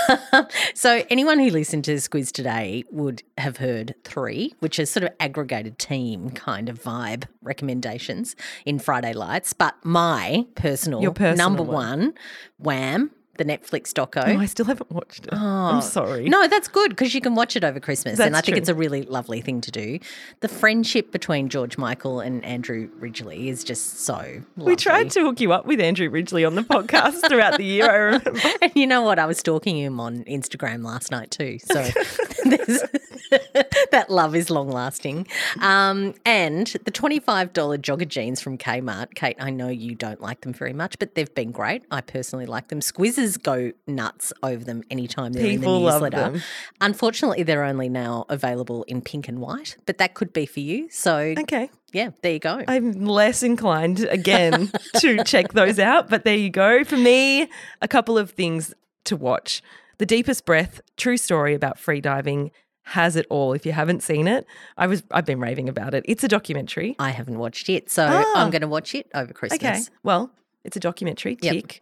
so, 0.74 1.04
anyone 1.10 1.40
who 1.40 1.50
listened 1.50 1.86
to 1.86 1.96
Squiz 1.96 2.32
today 2.32 2.84
would 2.92 3.24
have 3.38 3.58
heard 3.58 3.96
three, 4.04 4.54
which 4.60 4.78
is 4.80 4.90
sort 4.90 5.04
of 5.06 5.10
aggregated 5.20 5.80
team 5.80 6.30
kind 6.32 6.70
of 6.70 6.82
vibe 6.82 7.24
recommendations 7.42 8.36
in 8.66 8.78
Friday 8.80 9.14
Lights. 9.14 9.54
But 9.54 9.76
my 9.84 10.46
personal, 10.56 11.12
personal 11.14 11.36
number 11.50 11.64
one. 11.64 11.74
one, 12.00 12.14
Wham, 12.60 13.12
the 13.42 13.52
Netflix 13.52 13.92
doco. 13.92 14.24
Oh, 14.36 14.40
I 14.40 14.46
still 14.46 14.66
haven't 14.66 14.92
watched 14.92 15.26
it. 15.26 15.30
Oh. 15.34 15.38
I'm 15.38 15.82
sorry. 15.82 16.30
No, 16.30 16.48
that's 16.48 16.68
good 16.68 16.90
because 16.92 17.16
you 17.16 17.22
can 17.22 17.34
watch 17.36 17.56
it 17.56 17.64
over 17.64 17.80
Christmas. 17.80 18.20
and 18.20 18.34
That's 18.36 18.44
I 18.44 18.46
think 18.46 18.56
true. 18.56 18.62
it's 18.62 18.70
a 18.70 18.76
really 18.76 19.02
lovely 19.04 19.42
thing 19.42 19.62
to 19.62 19.72
do. 19.72 20.00
The 20.42 20.48
friendship 20.48 21.12
between 21.12 21.50
George 21.50 21.78
Michael 21.78 22.20
and 22.20 22.44
Andrew 22.46 22.90
Ridgeley 23.00 23.48
is 23.48 23.64
just 23.64 24.02
so 24.02 24.14
lovely. 24.58 24.72
We 24.74 24.76
tried 24.76 25.10
to 25.12 25.22
hook 25.22 25.40
you 25.42 25.54
up 25.54 25.66
with 25.66 25.80
Andrew 25.82 26.10
Ridgeley 26.10 26.46
on 26.46 26.56
the 26.56 26.62
podcast 26.64 27.22
throughout 27.30 27.58
the 27.58 27.64
year, 27.66 27.90
I 27.90 27.96
remember. 27.96 28.40
And 28.62 28.72
you 28.76 28.86
know 28.88 29.02
what? 29.02 29.18
I 29.20 29.26
was 29.26 29.38
stalking 29.40 29.78
him 29.78 30.00
on 30.00 30.24
Instagram 30.26 30.84
last 30.86 31.10
night 31.12 31.32
too. 31.32 31.58
So 31.60 31.74
there's- 32.46 32.84
that 33.92 34.06
love 34.10 34.36
is 34.36 34.50
long 34.50 34.70
lasting. 34.70 35.28
Um, 35.62 36.14
and 36.26 36.68
the 36.86 36.92
$25 36.92 37.52
jogger 37.52 38.08
jeans 38.08 38.42
from 38.42 38.58
Kmart. 38.58 39.16
Kate, 39.16 39.36
I 39.40 39.50
know 39.50 39.70
you 39.70 39.96
don't 39.96 40.22
like 40.22 40.42
them 40.42 40.54
very 40.54 40.74
much, 40.74 41.00
but 41.00 41.16
they've 41.16 41.34
been 41.34 41.52
great. 41.52 41.84
I 41.92 42.02
personally 42.02 42.46
like 42.46 42.68
them. 42.68 42.80
Squizzes 42.82 43.42
go 43.42 43.72
nuts 43.88 44.34
over 44.44 44.64
them 44.64 44.84
anytime 44.92 45.34
they're 45.34 45.44
People 45.44 45.76
in 45.76 45.82
the 45.84 45.86
love 45.88 46.02
newsletter. 46.02 46.32
them. 46.34 46.42
Unfortunately, 46.82 47.44
they're 47.44 47.64
only 47.64 47.90
now 47.90 48.26
available 48.30 48.84
in 48.84 49.02
pink 49.02 49.28
and 49.28 49.40
white, 49.40 49.78
but 49.86 49.98
that 49.98 50.14
could 50.14 50.34
be 50.34 50.46
for 50.46 50.60
you. 50.60 50.90
So, 50.90 51.34
Okay. 51.38 51.70
yeah, 51.94 52.10
there 52.22 52.34
you 52.34 52.40
go. 52.40 52.64
I'm 52.68 53.06
less 53.06 53.44
inclined 53.44 54.02
again 54.02 54.72
to 54.98 55.24
check 55.24 55.54
those 55.54 55.80
out, 55.80 56.10
but 56.10 56.24
there 56.26 56.36
you 56.38 56.50
go. 56.50 56.84
For 56.84 56.98
me, 56.98 57.50
a 57.82 57.88
couple 57.88 58.18
of 58.18 58.32
things 58.32 58.74
to 59.06 59.16
watch. 59.16 59.62
The 59.98 60.06
Deepest 60.06 60.46
Breath, 60.46 60.82
true 60.98 61.18
story 61.18 61.54
about 61.54 61.78
free 61.78 62.02
diving, 62.02 62.52
has 62.84 63.16
it 63.16 63.26
all. 63.30 63.54
If 63.54 63.66
you 63.66 63.72
haven't 63.72 64.02
seen 64.04 64.28
it, 64.28 64.46
I 64.78 64.88
was 64.88 65.04
I've 65.12 65.26
been 65.26 65.40
raving 65.40 65.70
about 65.70 65.94
it. 65.94 66.04
It's 66.08 66.24
a 66.24 66.28
documentary. 66.28 66.96
I 67.00 67.12
haven't 67.12 67.38
watched 67.40 67.70
it, 67.70 67.90
so 67.92 68.08
Ah. 68.10 68.34
I'm 68.36 68.50
going 68.52 68.62
to 68.62 68.68
watch 68.68 68.96
it 68.96 69.08
over 69.14 69.34
Christmas. 69.34 69.62
Okay. 69.62 69.82
Well, 70.04 70.32
it's 70.64 70.76
a 70.78 70.80
documentary. 70.80 71.38
Yep. 71.42 71.54
Tick. 71.54 71.82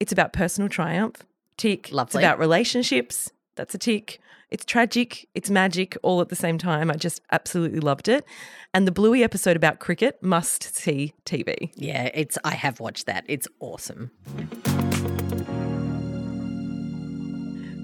It's 0.00 0.12
about 0.12 0.32
personal 0.32 0.68
triumph. 0.68 1.22
Tick. 1.56 1.90
Lovely. 1.92 2.18
It's 2.20 2.24
about 2.24 2.38
relationships. 2.38 3.30
That's 3.56 3.74
a 3.74 3.78
tick. 3.78 4.20
It's 4.50 4.64
tragic. 4.64 5.28
It's 5.34 5.50
magic 5.50 5.96
all 6.02 6.20
at 6.20 6.28
the 6.28 6.36
same 6.36 6.58
time. 6.58 6.90
I 6.90 6.94
just 6.94 7.20
absolutely 7.32 7.80
loved 7.80 8.06
it. 8.06 8.24
And 8.72 8.86
the 8.86 8.92
Bluey 8.92 9.24
episode 9.24 9.56
about 9.56 9.80
cricket 9.80 10.22
must 10.22 10.62
see 10.76 11.14
TV. 11.24 11.72
Yeah, 11.74 12.10
it's. 12.14 12.38
I 12.44 12.54
have 12.54 12.78
watched 12.78 13.06
that. 13.06 13.24
It's 13.26 13.48
awesome. 13.58 14.10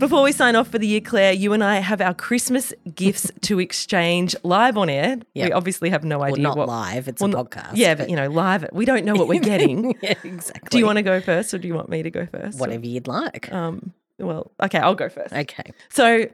Before 0.02 0.24
we 0.24 0.32
sign 0.32 0.56
off 0.56 0.66
for 0.66 0.78
the 0.80 0.86
year, 0.88 1.00
Claire, 1.00 1.32
you 1.32 1.52
and 1.52 1.62
I 1.62 1.76
have 1.76 2.00
our 2.00 2.12
Christmas 2.12 2.74
gifts 2.92 3.30
to 3.42 3.60
exchange 3.60 4.34
live 4.42 4.76
on 4.76 4.90
air. 4.90 5.18
We 5.32 5.52
obviously 5.52 5.90
have 5.90 6.02
no 6.02 6.18
Well, 6.18 6.32
idea 6.32 6.42
not 6.42 6.56
what. 6.56 6.66
live. 6.66 7.06
It's 7.06 7.22
well, 7.22 7.30
a 7.36 7.44
podcast. 7.44 7.74
Yeah, 7.74 7.94
but 7.94 8.10
you 8.10 8.16
know, 8.16 8.28
live. 8.28 8.66
We 8.72 8.84
don't 8.84 9.04
know 9.04 9.14
what 9.14 9.28
we're 9.28 9.38
getting. 9.38 9.94
yeah, 10.02 10.14
exactly. 10.24 10.68
Do 10.70 10.78
you 10.78 10.86
want 10.86 10.96
to 10.96 11.04
go 11.04 11.20
first, 11.20 11.54
or 11.54 11.58
do 11.58 11.68
you 11.68 11.74
want 11.74 11.88
me 11.88 12.02
to 12.02 12.10
go 12.10 12.26
first? 12.26 12.58
whatever 12.58 12.84
you'd 12.84 13.06
like? 13.06 13.52
Um. 13.52 13.92
Well, 14.18 14.50
okay, 14.60 14.78
I'll 14.78 14.96
go 14.96 15.08
first. 15.08 15.32
okay. 15.32 15.70
So, 15.90 16.26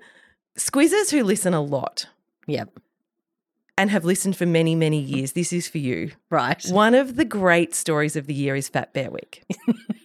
squeezers 0.58 1.10
who 1.10 1.22
listen 1.22 1.52
a 1.52 1.60
lot 1.60 2.06
Yep. 2.46 2.70
And 3.78 3.90
have 3.90 4.04
listened 4.04 4.36
for 4.36 4.44
many, 4.44 4.74
many 4.74 4.98
years, 4.98 5.32
this 5.32 5.52
is 5.52 5.68
for 5.68 5.78
you. 5.78 6.10
Right. 6.30 6.62
One 6.68 6.94
of 6.94 7.14
the 7.14 7.24
great 7.24 7.74
stories 7.74 8.16
of 8.16 8.26
the 8.26 8.34
year 8.34 8.56
is 8.56 8.68
Fat 8.68 8.92
Bear 8.92 9.10
Week. 9.10 9.44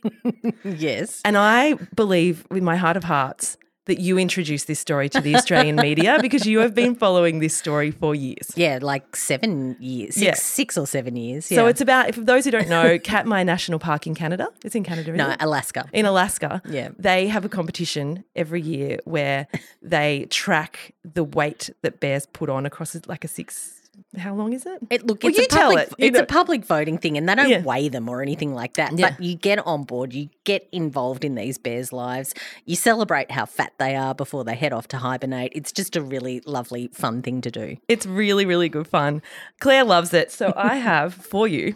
yes. 0.64 1.22
And 1.26 1.36
I 1.36 1.74
believe 1.96 2.46
with 2.52 2.62
my 2.62 2.76
heart 2.76 2.96
of 2.96 3.04
hearts 3.04 3.58
that 3.86 4.00
you 4.00 4.18
introduced 4.18 4.68
this 4.68 4.80
story 4.80 5.10
to 5.10 5.20
the 5.20 5.36
Australian 5.36 5.76
media 5.76 6.18
because 6.22 6.46
you 6.46 6.60
have 6.60 6.74
been 6.74 6.96
following 6.96 7.40
this 7.40 7.54
story 7.56 7.92
for 7.92 8.16
years. 8.16 8.52
Yeah, 8.56 8.80
like 8.82 9.16
seven 9.16 9.76
years, 9.80 10.16
six, 10.16 10.24
Yeah. 10.26 10.34
six 10.36 10.78
or 10.78 10.88
seven 10.88 11.16
years. 11.16 11.52
Yeah. 11.52 11.58
So 11.58 11.68
it's 11.68 11.82
about, 11.82 12.16
for 12.16 12.22
those 12.22 12.46
who 12.46 12.52
don't 12.52 12.70
know, 12.70 12.98
Katmai 13.04 13.44
National 13.44 13.80
Park 13.80 14.08
in 14.08 14.16
Canada. 14.16 14.48
It's 14.64 14.76
in 14.76 14.84
Canada, 14.84 15.12
no 15.12 15.32
it? 15.32 15.38
Alaska. 15.42 15.90
in 15.92 16.06
Alaska. 16.06 16.62
Yeah. 16.70 16.90
They 16.98 17.28
have 17.28 17.44
a 17.44 17.50
competition 17.50 18.24
every 18.36 18.62
year 18.62 19.00
where 19.04 19.48
they 19.82 20.28
track 20.30 20.94
the 21.04 21.24
weight 21.24 21.70
that 21.82 22.00
bears 22.00 22.26
put 22.26 22.50
on 22.50 22.66
across 22.66 22.96
like 23.08 23.26
a 23.26 23.28
six. 23.28 23.82
How 24.18 24.34
long 24.34 24.54
is 24.54 24.66
it? 24.66 24.80
It, 24.90 25.06
look, 25.08 25.24
Well, 25.24 25.30
it's, 25.32 25.40
you 25.40 25.46
a 25.46 25.48
tell 25.48 25.70
public, 25.70 25.88
it, 25.98 26.06
it's 26.06 26.20
a 26.20 26.26
public 26.26 26.66
voting 26.66 26.98
thing, 26.98 27.18
and 27.18 27.28
they 27.28 27.36
don't 27.36 27.50
Yeah. 27.50 27.62
weigh 27.62 27.90
them 27.90 28.08
or 28.10 28.22
anything 28.22 28.54
like 28.54 28.74
that. 28.76 28.98
Yeah. 28.98 29.12
But 29.12 29.22
you 29.24 29.36
get 29.36 29.60
on 29.66 29.84
board, 29.84 30.14
you 30.14 30.30
get 30.44 30.68
involved 30.72 31.24
in 31.26 31.36
these 31.36 31.58
bears' 31.58 31.92
lives, 31.94 32.34
you 32.66 32.76
celebrate 32.76 33.32
how 33.32 33.46
fat 33.46 33.74
they 33.80 33.96
are 33.96 34.14
before 34.16 34.44
they 34.44 34.56
head 34.56 34.74
off 34.74 34.88
to 34.90 34.98
hibernate. 34.98 35.52
It's 35.56 35.72
just 35.72 35.96
a 35.96 36.02
really 36.02 36.42
lovely, 36.46 36.90
fun 36.94 37.22
thing 37.22 37.42
to 37.42 37.52
do. 37.52 37.78
It's 37.88 38.06
really, 38.06 38.46
really 38.46 38.70
good 38.70 38.88
fun. 38.88 39.22
Claire 39.60 39.84
loves 39.84 40.14
it. 40.14 40.32
So 40.32 40.54
I 40.58 40.76
have 40.76 41.14
for 41.14 41.48
you, 41.48 41.76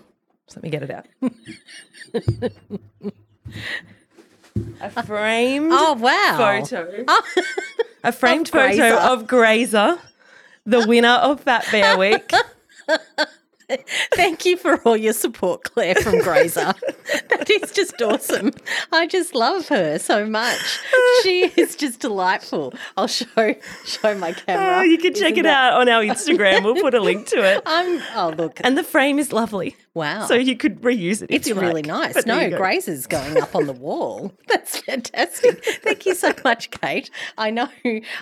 let 0.56 0.64
me 0.64 0.70
get 0.70 0.84
it 0.84 0.92
out. 0.92 1.06
a 4.82 5.04
framed 5.04 5.70
Oh 5.72 5.94
wow! 5.94 6.36
photo. 6.38 7.04
Oh. 7.08 7.24
A 8.04 8.12
framed 8.12 8.48
Of 8.48 8.52
photo 8.54 8.78
Grazer. 8.78 8.96
of 8.96 9.28
Grazer, 9.28 10.00
the 10.68 10.86
winner 10.88 11.08
of 11.10 11.42
Fat 11.42 11.66
Bear 11.72 11.98
Week. 11.98 12.30
Thank 14.16 14.46
you 14.46 14.56
for 14.56 14.78
all 14.84 14.96
your 14.96 15.12
support, 15.12 15.64
Claire 15.64 15.96
from 15.96 16.20
Grazer. 16.20 16.74
that 17.30 17.50
is 17.50 17.74
just 17.74 18.02
awesome. 18.02 18.52
I 18.94 19.08
just 19.08 19.36
love 19.36 19.68
her 19.68 20.00
so 20.00 20.26
much. 20.26 20.80
She 21.22 21.52
is 21.58 21.76
just 21.76 22.00
delightful. 22.00 22.74
I'll 22.96 23.08
show 23.08 23.56
show 23.86 24.18
my 24.18 24.32
camera. 24.32 24.78
Oh, 24.78 24.82
you 24.84 24.98
can 24.98 25.14
check 25.14 25.34
Isn't 25.34 25.40
it 25.40 25.44
that- 25.44 25.74
out 25.74 25.82
on 25.82 25.90
our 25.90 26.02
Instagram. 26.02 26.64
We'll 26.64 26.82
put 26.82 26.94
a 26.94 27.02
link 27.02 27.28
to 27.28 27.44
it. 27.44 27.62
I'm. 27.66 28.02
Oh 28.16 28.34
look. 28.38 28.62
And 28.64 28.78
the 28.78 28.84
frame 28.86 29.20
is 29.20 29.34
lovely. 29.34 29.76
Wow. 29.98 30.28
So 30.28 30.36
you 30.36 30.56
could 30.56 30.82
reuse 30.82 31.22
it. 31.22 31.32
if 31.32 31.38
It's 31.38 31.48
you 31.48 31.56
really 31.56 31.82
like. 31.82 31.86
nice. 31.88 32.14
But 32.14 32.28
No, 32.28 32.40
you 32.40 32.52
go. 32.52 32.58
Grazer's 32.58 33.08
going 33.08 33.42
up 33.42 33.56
on 33.56 33.66
the 33.66 33.74
wall. 33.88 34.32
That's 34.48 34.78
fantastic. 34.80 35.64
Thank 35.84 36.06
you 36.06 36.14
so 36.16 36.32
much, 36.46 36.70
Kate. 36.72 37.10
I 37.38 37.50
know 37.50 37.68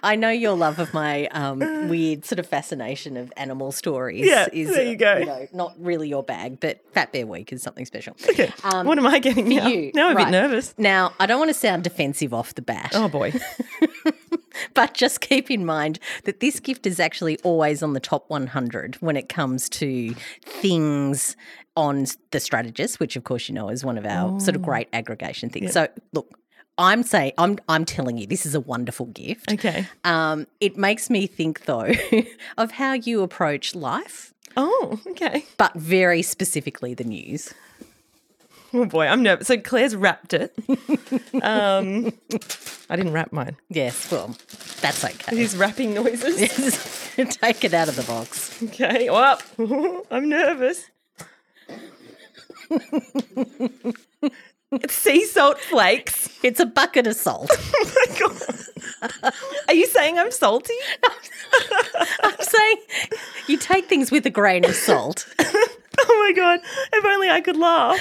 I 0.02 0.16
know 0.16 0.30
your 0.30 0.56
love 0.56 0.80
of 0.80 0.94
my 0.94 1.28
um, 1.28 1.60
weird 1.90 2.24
sort 2.26 2.40
of 2.40 2.48
fascination 2.48 3.18
of 3.18 3.32
animal 3.38 3.72
stories 3.72 4.26
Yeah, 4.26 4.48
is 4.54 4.70
there 4.74 4.86
you 4.86 4.96
go. 4.96 5.20
know, 5.20 5.48
not 5.54 5.74
really 5.78 6.08
your 6.10 6.24
bag, 6.24 6.60
but 6.60 6.82
Fat 6.94 7.12
Bear 7.12 7.28
Week 7.28 7.52
is 7.52 7.62
something 7.62 7.86
special. 7.86 8.16
Okay. 8.30 8.52
Um, 8.64 8.88
what 8.88 8.98
am 8.98 9.06
I 9.08 9.20
getting 9.20 9.50
now? 9.50 9.68
you, 9.68 9.92
now 9.94 10.08
I'm 10.10 10.18
a 10.18 10.20
bit 10.26 10.30
nervous. 10.32 10.74
Now, 10.78 11.14
I 11.20 11.26
don't 11.26 11.40
want 11.40 11.50
to 11.50 11.54
sound 11.54 11.84
defensive 11.84 12.34
off 12.34 12.56
the 12.56 12.62
bat, 12.62 12.92
Oh 12.94 13.08
boy. 13.10 13.34
but 14.74 14.94
just 14.94 15.22
keep 15.22 15.50
in 15.52 15.66
mind 15.66 16.00
that 16.24 16.40
this 16.40 16.60
gift 16.60 16.86
is 16.88 17.00
actually 17.00 17.38
always 17.44 17.82
on 17.84 17.94
the 17.94 18.00
top 18.00 18.30
100 18.30 18.96
when 19.02 19.16
it 19.18 19.30
comes 19.30 19.70
to 19.70 20.14
things 20.44 21.36
on 21.78 22.06
the 22.32 22.40
strategist, 22.40 23.00
which 23.00 23.16
of 23.16 23.24
course 23.24 23.50
you 23.50 23.56
know 23.56 23.70
is 23.70 23.84
one 23.84 23.98
of 23.98 24.06
our 24.06 24.40
sort 24.40 24.56
of 24.56 24.62
Oh. 24.62 24.66
great 24.66 24.88
aggregation 24.94 25.50
things. 25.50 25.74
So, 25.74 25.88
look, 26.14 26.28
I'm 26.78 27.04
saying 27.04 27.34
I'm 27.38 27.58
I'm 27.70 27.86
telling 27.86 28.18
you 28.18 28.28
this 28.28 28.46
is 28.46 28.56
a 28.56 28.60
wonderful 28.60 29.06
gift. 29.08 29.52
Okay. 29.54 29.86
Um, 30.04 30.48
it 30.60 30.78
makes 30.78 31.10
me 31.10 31.28
think 31.28 31.66
though 31.66 31.92
of 32.58 32.72
how 32.72 32.94
you 32.94 33.22
approach 33.24 33.76
life, 33.76 34.34
Oh, 34.58 35.00
okay. 35.08 35.46
but 35.58 35.74
very 35.76 36.22
specifically 36.22 36.94
the 36.94 37.04
news. 37.04 37.54
Oh 38.74 38.86
boy, 38.86 39.06
I'm 39.08 39.24
nervous. 39.24 39.48
So 39.48 39.58
Claire's 39.58 39.96
wrapped 39.96 40.34
it. 40.34 40.54
um, 41.44 42.12
I 42.90 42.96
didn't 42.96 43.14
wrap 43.14 43.32
mine. 43.32 43.58
Yes, 43.70 44.12
well, 44.12 44.36
that's 44.82 45.04
okay. 45.04 45.36
These 45.36 45.56
wrapping 45.58 45.94
noises. 45.94 46.40
Yes. 47.18 47.38
Take 47.42 47.64
it 47.64 47.74
out 47.74 47.88
of 47.88 47.96
the 47.96 48.04
box. 48.04 48.62
Okay. 48.64 49.08
Oh, 49.08 49.38
well, 49.58 50.06
I'm 50.12 50.28
nervous. 50.28 50.84
it's 54.72 54.94
sea 54.94 55.24
salt 55.26 55.58
flakes. 55.60 56.28
It's 56.44 56.60
a 56.60 56.66
bucket 56.66 57.08
of 57.08 57.16
salt. 57.16 57.50
Oh 57.52 57.92
my 57.96 58.20
god. 58.20 59.34
Are 59.70 59.74
you 59.74 59.88
saying 59.88 60.20
I'm 60.20 60.30
salty? 60.32 60.74
I'm 62.22 62.34
saying 62.42 62.78
you 63.48 63.58
take 63.58 63.86
things 63.88 64.12
with 64.12 64.26
a 64.26 64.30
grain 64.30 64.66
of 64.66 64.76
salt. 64.76 65.26
Oh 65.98 66.26
my 66.28 66.34
god! 66.36 66.60
If 66.92 67.06
only 67.06 67.30
I 67.30 67.40
could 67.40 67.56
laugh. 67.56 67.98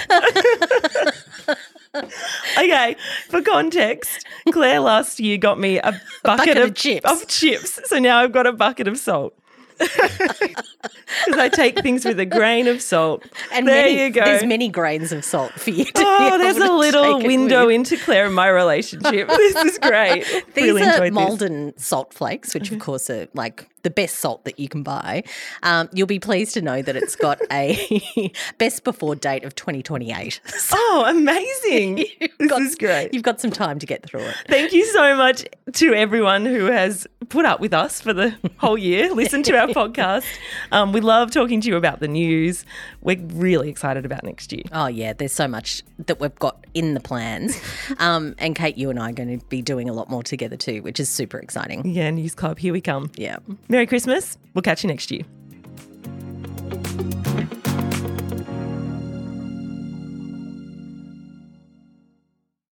okay, 2.57 2.95
for 3.29 3.41
context, 3.41 4.25
Claire 4.51 4.79
last 4.79 5.19
year 5.19 5.37
got 5.37 5.59
me 5.59 5.77
a 5.79 5.91
bucket, 6.23 6.23
bucket 6.23 6.57
of, 6.57 6.69
of 6.69 6.75
chips. 6.75 7.11
Of 7.11 7.27
chips. 7.27 7.79
So 7.85 7.99
now 7.99 8.19
I've 8.19 8.31
got 8.31 8.47
a 8.47 8.53
bucket 8.53 8.87
of 8.87 8.97
salt. 8.97 9.37
Because 9.77 11.37
I 11.37 11.49
take 11.49 11.81
things 11.81 12.05
with 12.05 12.19
a 12.19 12.25
grain 12.25 12.67
of 12.67 12.81
salt. 12.81 13.25
And 13.51 13.67
there 13.67 13.83
many, 13.83 14.03
you 14.03 14.09
go. 14.09 14.23
There's 14.23 14.45
many 14.45 14.69
grains 14.69 15.11
of 15.11 15.25
salt 15.25 15.51
for 15.53 15.71
you. 15.71 15.85
Oh, 15.95 16.37
there's 16.37 16.57
a 16.57 16.71
little 16.71 17.19
window 17.19 17.67
into 17.69 17.97
Claire 17.97 18.27
and 18.27 18.35
my 18.35 18.47
relationship. 18.47 19.29
This 19.45 19.55
is 19.73 19.77
great. 19.79 20.25
These 20.53 20.65
really 20.65 20.81
are 20.81 20.89
enjoyed 20.91 21.13
this. 21.13 21.13
Maldon 21.13 21.77
salt 21.77 22.13
flakes, 22.13 22.53
which 22.53 22.69
of 22.69 22.77
mm-hmm. 22.77 22.85
course 22.85 23.09
are 23.09 23.27
like 23.33 23.69
the 23.85 23.89
best 23.91 24.15
salt 24.15 24.43
that 24.45 24.59
you 24.59 24.67
can 24.67 24.81
buy. 24.83 25.23
Um, 25.63 25.87
you'll 25.93 26.07
be 26.07 26.19
pleased 26.19 26.53
to 26.55 26.61
know 26.61 26.81
that 26.81 26.95
it's 26.95 27.15
got 27.15 27.39
a 27.51 28.31
best 28.57 28.83
before 28.83 29.15
date 29.15 29.43
of 29.45 29.55
2028. 29.55 30.41
So 30.65 30.75
Oh, 30.97 31.05
amazing. 31.07 31.95
this 32.39 32.49
got- 32.49 32.61
is 32.61 32.75
great. 32.75 33.13
you've 33.13 33.23
got 33.23 33.39
some 33.41 33.51
time 33.51 33.79
to 33.79 33.85
get 33.85 34.03
through 34.05 34.21
it. 34.21 34.35
Thank 34.47 34.71
you 34.73 34.85
so 34.85 35.15
much 35.15 35.45
to 35.73 35.93
everyone 35.93 36.45
who 36.45 36.65
has 36.65 37.05
put 37.29 37.43
up 37.45 37.59
with 37.59 37.73
us 37.73 37.99
for 38.01 38.13
the 38.13 38.35
whole 38.57 38.77
year, 38.77 39.11
listened 39.13 39.45
to 39.45 39.57
our 39.57 39.67
podcast. 39.67 40.25
Um, 40.71 40.91
we 40.93 41.01
love 41.01 41.31
talking 41.31 41.59
to 41.61 41.67
you 41.69 41.75
about 41.75 41.99
the 41.99 42.07
news. 42.07 42.65
We're 43.01 43.19
really 43.19 43.69
excited 43.69 44.05
about 44.05 44.23
next 44.23 44.51
year. 44.53 44.63
Oh 44.71 44.87
yeah, 44.87 45.13
there's 45.13 45.31
so 45.33 45.47
much 45.47 45.83
that 46.05 46.19
we've 46.19 46.35
got 46.35 46.65
in 46.73 46.93
the 46.93 46.99
plans, 46.99 47.59
um, 47.99 48.35
and 48.37 48.55
Kate, 48.55 48.77
you 48.77 48.89
and 48.89 48.99
I 48.99 49.09
are 49.09 49.13
going 49.13 49.39
to 49.39 49.45
be 49.47 49.61
doing 49.61 49.89
a 49.89 49.93
lot 49.93 50.09
more 50.09 50.23
together 50.23 50.55
too, 50.57 50.81
which 50.81 50.99
is 50.99 51.09
super 51.09 51.37
exciting. 51.39 51.85
Yeah, 51.87 52.09
News 52.11 52.35
Club, 52.35 52.57
here 52.59 52.73
we 52.73 52.81
come. 52.81 53.11
Yeah. 53.15 53.37
Merry 53.75 53.87
Christmas. 53.87 54.37
We'll 54.53 54.61
catch 54.61 54.85
you 54.85 54.87
next 54.87 55.11
year. 55.11 55.23